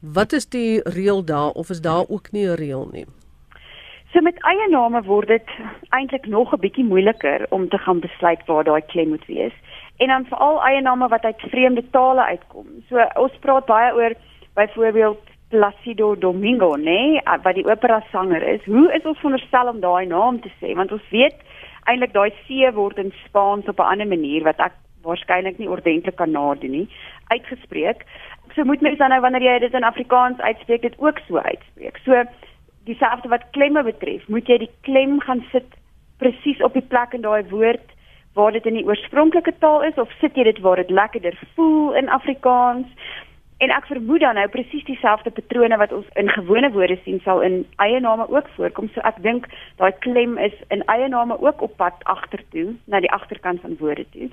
Wat 0.00 0.32
is 0.36 0.44
die 0.52 0.82
reël 0.84 1.24
daar 1.24 1.56
of 1.56 1.70
is 1.70 1.80
daar 1.80 2.04
ook 2.08 2.32
nie 2.32 2.44
'n 2.44 2.60
reël 2.60 2.88
nie? 2.92 3.06
So 4.12 4.20
met 4.20 4.38
eie 4.44 4.68
name 4.70 5.02
word 5.02 5.28
dit 5.28 5.48
eintlik 5.88 6.26
nog 6.26 6.52
'n 6.52 6.60
bietjie 6.60 6.84
moeiliker 6.84 7.46
om 7.48 7.68
te 7.68 7.78
gaan 7.78 8.00
besluit 8.00 8.46
waar 8.46 8.64
daai 8.64 8.82
klem 8.86 9.08
moet 9.08 9.26
wees. 9.26 9.52
En 9.96 10.08
dan 10.08 10.24
veral 10.24 10.62
eie 10.62 10.80
name 10.80 11.08
wat 11.08 11.22
uit 11.22 11.40
vreemde 11.40 11.84
tale 11.90 12.24
uitkom. 12.24 12.66
So 12.88 12.96
ons 13.14 13.32
praat 13.40 13.66
baie 13.66 13.94
oor 13.94 14.12
byvoorbeeld 14.54 15.35
Placido 15.50 16.14
Domingo, 16.16 16.74
nê, 16.76 16.84
nee, 16.84 17.20
wat 17.42 17.54
die 17.54 17.66
opera 17.66 18.00
sanger 18.10 18.42
is. 18.42 18.64
Hoe 18.64 18.88
is 18.96 19.04
ons 19.04 19.18
veronderstel 19.18 19.68
om 19.68 19.80
daai 19.80 20.06
naam 20.06 20.40
te 20.40 20.50
sê? 20.60 20.74
Want 20.74 20.92
ons 20.92 21.12
weet 21.14 21.38
eintlik 21.86 22.12
daai 22.12 22.32
C 22.46 22.72
word 22.74 22.98
in 22.98 23.12
Spaans 23.26 23.68
op 23.68 23.78
'n 23.78 23.90
ander 23.92 24.06
manier 24.06 24.42
wat 24.42 24.58
ek 24.58 24.74
waarskynlik 25.02 25.58
nie 25.58 25.70
ordentlik 25.70 26.16
kan 26.16 26.30
nadoen 26.30 26.70
nie, 26.70 26.88
uitgespreek 27.30 28.02
so 28.56 28.64
moet 28.64 28.80
mens 28.80 28.98
dan 28.98 29.12
nou 29.12 29.20
wanneer 29.20 29.44
jy 29.44 29.58
dit 29.66 29.74
in 29.76 29.84
Afrikaans 29.84 30.40
uitspreek 30.40 30.82
dit 30.82 30.94
ook 30.98 31.18
so 31.26 31.36
uitspreek. 31.36 31.98
So 32.04 32.22
dieselfde 32.88 33.28
wat 33.28 33.50
klemme 33.52 33.82
betref, 33.84 34.24
moet 34.32 34.48
jy 34.48 34.58
die 34.64 34.72
klem 34.88 35.18
gaan 35.20 35.44
sit 35.52 35.76
presies 36.22 36.62
op 36.64 36.72
die 36.72 36.86
plek 36.92 37.12
in 37.12 37.26
daai 37.26 37.44
woord 37.50 37.92
waar 38.36 38.52
dit 38.52 38.64
in 38.68 38.78
die 38.78 38.84
oorspronklike 38.84 39.52
taal 39.60 39.84
is 39.84 39.98
of 40.00 40.12
sit 40.20 40.36
jy 40.36 40.46
dit 40.48 40.60
waar 40.64 40.80
dit 40.80 40.92
lekkerder 40.92 41.36
voel 41.56 41.92
in 42.00 42.08
Afrikaans? 42.12 42.88
En 43.64 43.72
ek 43.72 43.86
vermoed 43.88 44.20
dan 44.20 44.36
nou 44.36 44.48
presies 44.52 44.84
dieselfde 44.84 45.30
patrone 45.32 45.76
wat 45.80 45.92
ons 45.96 46.08
in 46.20 46.28
gewone 46.28 46.68
woorde 46.74 46.98
sien 47.04 47.22
sal 47.24 47.40
in 47.40 47.62
eie 47.80 48.00
name 48.00 48.26
ook 48.28 48.48
voorkom. 48.56 48.90
So 48.92 49.00
ek 49.08 49.22
dink 49.24 49.48
daai 49.80 49.92
klem 50.04 50.36
is 50.38 50.52
in 50.68 50.84
eie 50.92 51.08
name 51.08 51.38
ook 51.40 51.64
op 51.64 51.76
pad 51.80 52.04
agtertoe 52.04 52.74
na 52.84 53.00
die 53.00 53.12
agterkant 53.16 53.64
van 53.64 53.78
woorde 53.80 54.04
toe. 54.12 54.28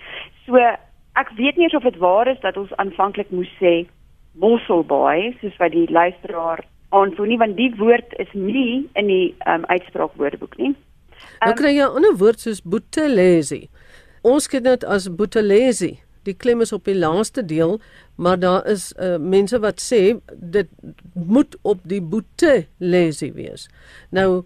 So 0.46 0.60
ek 1.16 1.32
weet 1.40 1.56
nie 1.56 1.72
of 1.72 1.88
dit 1.88 2.02
waar 2.04 2.28
is 2.28 2.42
dat 2.44 2.60
ons 2.60 2.76
aanvanklik 2.84 3.32
moes 3.32 3.52
sê 3.62 3.86
Mosselbaai 4.44 5.38
soos 5.40 5.56
wat 5.62 5.72
die 5.72 5.88
luisteraar 5.88 6.66
aanvoer 6.92 7.28
nie 7.32 7.40
want 7.40 7.58
die 7.58 7.72
woord 7.80 8.16
is 8.20 8.32
nie 8.36 8.90
in 9.00 9.08
die 9.08 9.28
um, 9.48 9.64
uitspraakwoordeboek 9.72 10.58
nie. 10.60 10.74
Um, 10.74 11.48
nou 11.48 11.56
kry 11.58 11.78
jy 11.78 11.86
'n 11.86 11.96
ander 12.02 12.18
woord 12.20 12.44
soos 12.44 12.60
Boetelesi. 12.62 13.70
Ons 14.24 14.48
ken 14.48 14.64
dit 14.64 14.84
as 14.84 15.08
Boetelesi. 15.08 16.03
Die 16.24 16.34
klem 16.34 16.62
is 16.62 16.74
op 16.74 16.86
die 16.86 16.98
laaste 16.98 17.46
deel, 17.46 17.80
maar 18.16 18.40
daar 18.40 18.66
is 18.70 18.94
uh, 19.00 19.18
mense 19.18 19.60
wat 19.60 19.82
sê 19.84 20.18
dit 20.32 20.70
moet 21.14 21.58
op 21.62 21.80
die 21.84 22.02
Boetelesi 22.02 23.32
wees. 23.34 23.68
Nou 24.10 24.44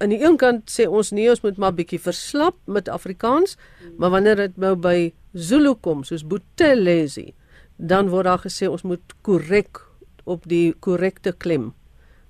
aan 0.00 0.14
die 0.14 0.22
een 0.24 0.36
kant 0.40 0.70
sê 0.72 0.86
ons 0.88 1.10
nee, 1.12 1.28
ons 1.28 1.42
moet 1.44 1.58
maar 1.60 1.74
bietjie 1.76 2.00
verslap 2.00 2.56
met 2.64 2.88
Afrikaans, 2.88 3.58
maar 4.00 4.14
wanneer 4.14 4.36
dit 4.36 4.56
nou 4.56 4.72
by 4.76 5.12
Zulu 5.36 5.74
kom, 5.84 6.04
soos 6.08 6.24
Boetelesi, 6.24 7.34
dan 7.76 8.08
word 8.08 8.24
daar 8.24 8.40
gesê 8.40 8.68
ons 8.68 8.82
moet 8.82 9.14
korrek 9.26 9.82
op 10.24 10.48
die 10.48 10.72
korrekte 10.80 11.32
klem 11.32 11.72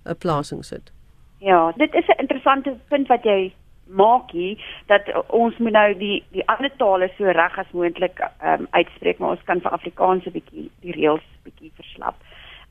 'n 0.05 0.17
plasing 0.19 0.65
sit. 0.65 0.91
Ja, 1.39 1.73
dit 1.77 1.95
is 1.95 2.07
'n 2.09 2.21
interessante 2.21 2.77
punt 2.89 3.09
wat 3.09 3.23
jy 3.25 3.53
maak 3.91 4.31
hier 4.31 4.59
dat 4.87 5.09
ons 5.27 5.57
moet 5.59 5.73
nou 5.73 5.95
die 5.99 6.23
die 6.35 6.47
ander 6.49 6.71
tale 6.77 7.11
so 7.17 7.25
reg 7.25 7.59
as 7.59 7.73
moontlik 7.73 8.21
um, 8.43 8.67
uitspreek, 8.71 9.19
maar 9.19 9.37
ons 9.37 9.45
kan 9.45 9.61
vir 9.61 9.73
Afrikaans 9.73 10.27
'n 10.27 10.37
bietjie 10.37 10.71
die 10.81 10.93
reëls 10.93 11.27
bietjie 11.45 11.73
verslap. 11.75 12.17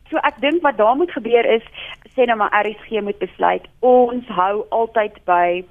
So 0.09 0.17
ek 0.17 0.39
dink 0.41 0.61
wat 0.61 0.77
daar 0.77 0.95
moet 0.95 1.11
gebeur 1.11 1.45
is 1.45 1.65
sê 2.15 2.25
nou 2.25 2.37
maar 2.37 2.65
RSG 2.65 3.01
moet 3.01 3.19
besluit 3.19 3.67
ons 3.79 4.25
hou 4.27 4.65
altyd 4.69 5.19
by 5.25 5.63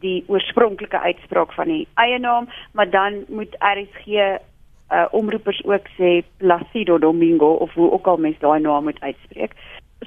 die 0.00 0.24
oorspronklike 0.28 0.98
uitspraak 0.98 1.52
van 1.52 1.68
die 1.68 1.88
eienaam, 1.94 2.48
maar 2.72 2.90
dan 2.90 3.24
moet 3.28 3.56
RSG 3.58 4.06
uh, 4.16 5.06
omroepers 5.10 5.64
ook 5.64 5.88
sê 5.98 6.22
Placido 6.36 6.98
Domingo 6.98 7.52
of 7.52 7.74
hoe 7.74 7.90
ook 7.92 8.06
al 8.06 8.16
mens 8.16 8.38
daai 8.38 8.60
naam 8.60 8.84
moet 8.84 9.00
uitspreek 9.00 9.54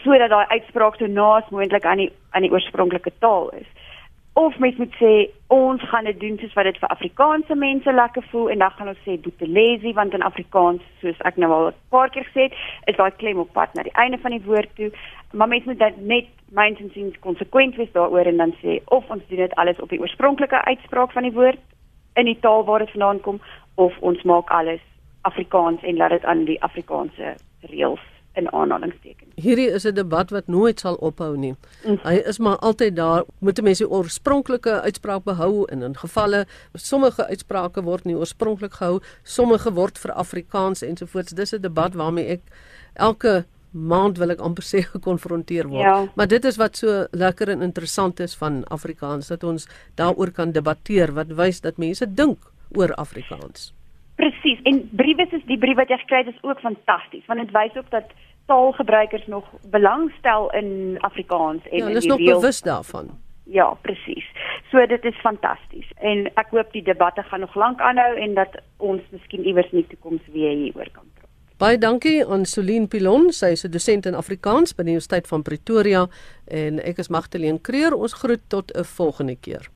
sodat 0.01 0.29
daai 0.29 0.45
uitspraak 0.47 0.95
so 0.97 1.07
naas 1.07 1.49
moontlik 1.49 1.85
aan 1.85 2.01
die 2.01 2.11
aan 2.31 2.41
die 2.41 2.51
oorspronklike 2.51 3.11
taal 3.19 3.49
is. 3.59 3.67
Of 4.33 4.57
mens 4.57 4.75
moet 4.81 4.93
sê 4.97 5.29
ons 5.53 5.81
gaan 5.89 6.07
dit 6.09 6.19
doen 6.19 6.37
soos 6.41 6.53
wat 6.57 6.65
dit 6.65 6.77
vir 6.81 6.89
Afrikaanse 6.89 7.55
mense 7.55 7.91
lekker 7.93 8.23
voel 8.31 8.47
en 8.49 8.63
dan 8.63 8.71
gaan 8.77 8.89
ons 8.89 9.01
sê 9.05 9.17
Boetelesi 9.21 9.93
want 9.93 10.13
in 10.17 10.25
Afrikaans 10.25 10.81
soos 11.01 11.19
ek 11.29 11.37
nou 11.37 11.51
al 11.53 11.67
'n 11.67 11.75
paar 11.93 12.09
keer 12.09 12.25
gesê 12.25 12.47
het, 12.49 12.55
is 12.89 12.97
daai 12.97 13.11
klem 13.11 13.39
op 13.39 13.53
pad 13.53 13.73
na 13.73 13.83
die 13.83 13.93
einde 14.03 14.17
van 14.17 14.31
die 14.31 14.45
woord 14.45 14.69
toe. 14.75 14.89
Maar 15.33 15.47
mens 15.47 15.65
moet 15.65 15.79
dit 15.79 15.97
net 15.97 16.27
myns 16.49 16.79
en 16.79 16.89
siens 16.93 17.19
konsekwent 17.19 17.75
wees 17.75 17.91
daaroor 17.91 18.25
en 18.25 18.37
dan 18.37 18.55
sê 18.63 18.79
of 18.85 19.09
ons 19.09 19.27
doen 19.27 19.37
dit 19.37 19.55
alles 19.55 19.79
op 19.79 19.89
die 19.89 19.99
oorspronklike 19.99 20.65
uitspraak 20.65 21.11
van 21.11 21.23
die 21.23 21.37
woord 21.37 21.61
in 22.15 22.25
die 22.25 22.39
taal 22.39 22.63
waar 22.63 22.79
dit 22.79 22.91
vandaan 22.91 23.21
kom 23.21 23.39
of 23.75 23.93
ons 23.99 24.23
maak 24.23 24.49
alles 24.49 24.81
Afrikaans 25.21 25.83
en 25.83 25.97
laat 25.97 26.09
dit 26.09 26.25
aan 26.25 26.45
die 26.45 26.61
Afrikaanse 26.61 27.35
reëls 27.61 28.12
in 28.33 28.51
aanhalingstekens. 28.51 29.31
Hierdie 29.35 29.69
is 29.69 29.85
'n 29.85 29.93
debat 29.93 30.29
wat 30.29 30.47
nooit 30.47 30.79
sal 30.79 30.95
ophou 30.95 31.37
nie. 31.37 31.55
Mm. 31.85 31.99
Hy 32.03 32.13
is 32.25 32.37
maar 32.37 32.57
altyd 32.57 32.95
daar. 32.95 33.23
Moet 33.39 33.61
mense 33.61 33.89
oorspronklike 33.89 34.81
uitspraak 34.81 35.23
behou 35.23 35.65
en 35.65 35.81
in 35.81 35.97
gevalle 35.97 36.45
sommige 36.73 37.27
uitsprake 37.27 37.81
word 37.81 38.03
nie 38.03 38.15
oorspronklik 38.15 38.73
gehou, 38.73 39.01
sommige 39.23 39.73
word 39.73 39.97
vir 39.97 40.11
Afrikaans 40.11 40.81
ensovoorts. 40.81 41.31
Dis 41.31 41.53
'n 41.53 41.61
debat 41.61 41.93
waarmee 41.93 42.27
ek 42.27 42.41
elke 42.93 43.45
maand 43.71 44.17
wil 44.17 44.29
ek 44.29 44.39
amper 44.39 44.63
sê 44.71 44.81
gekonfronteer 44.81 45.67
word. 45.67 45.83
Ja. 45.83 46.11
Maar 46.15 46.27
dit 46.27 46.45
is 46.45 46.55
wat 46.55 46.77
so 46.77 47.07
lekker 47.11 47.49
en 47.49 47.61
interessant 47.61 48.19
is 48.19 48.35
van 48.35 48.63
Afrikaans 48.63 49.27
dat 49.27 49.43
ons 49.43 49.67
daaroor 49.95 50.31
kan 50.31 50.51
debatteer 50.51 51.13
wat 51.13 51.27
wys 51.27 51.61
dat 51.61 51.77
mense 51.77 52.13
dink 52.13 52.39
oor 52.75 52.93
Afrikaans. 52.93 53.73
Presies. 54.15 54.59
En 54.63 54.89
briewe 54.91 55.25
soos 55.29 55.45
die 55.45 55.57
brief 55.57 55.75
wat 55.75 55.89
jy 55.89 55.97
gekry 55.97 56.23
het 56.23 56.33
is 56.33 56.43
ook 56.43 56.59
fantasties 56.59 57.25
want 57.25 57.39
dit 57.39 57.51
wys 57.51 57.75
ook 57.75 57.89
dat 57.89 58.11
taalgebruikers 58.45 59.27
nog 59.27 59.45
belangstel 59.71 60.51
in 60.51 60.97
Afrikaans 60.99 61.67
en 61.69 61.77
ja, 61.77 61.87
in 61.87 61.99
die 61.99 62.09
nog 62.09 62.17
bewus 62.17 62.61
daarvan. 62.61 63.09
Ja, 63.43 63.73
presies. 63.81 64.25
So 64.71 64.85
dit 64.85 65.03
is 65.03 65.15
fantasties 65.21 65.89
en 65.95 66.27
ek 66.39 66.53
hoop 66.55 66.71
die 66.71 66.83
debatte 66.83 67.23
gaan 67.23 67.39
nog 67.39 67.55
lank 67.55 67.81
aanhou 67.81 68.15
en 68.15 68.33
dat 68.33 68.61
ons 68.77 69.01
miskien 69.09 69.45
iewers 69.45 69.71
in 69.71 69.83
die 69.83 69.87
toekoms 69.95 70.21
weer 70.31 70.55
hieroor 70.55 70.89
kan 70.91 71.07
praat. 71.13 71.29
Baie 71.57 71.77
dankie 71.77 72.25
aan 72.25 72.45
Solien 72.45 72.87
Pilon, 72.87 73.31
sy 73.31 73.53
is 73.55 73.63
'n 73.65 73.71
dosent 73.71 74.05
in 74.05 74.15
Afrikaans 74.15 74.75
by 74.75 74.83
die 74.83 74.95
Universiteit 74.95 75.27
van 75.27 75.43
Pretoria 75.43 76.07
en 76.47 76.79
ek 76.79 76.97
is 76.97 77.09
Magdalene 77.09 77.61
Creer. 77.61 77.93
Ons 77.93 78.13
groet 78.13 78.41
tot 78.49 78.71
'n 78.71 78.83
volgende 78.83 79.35
keer. 79.35 79.69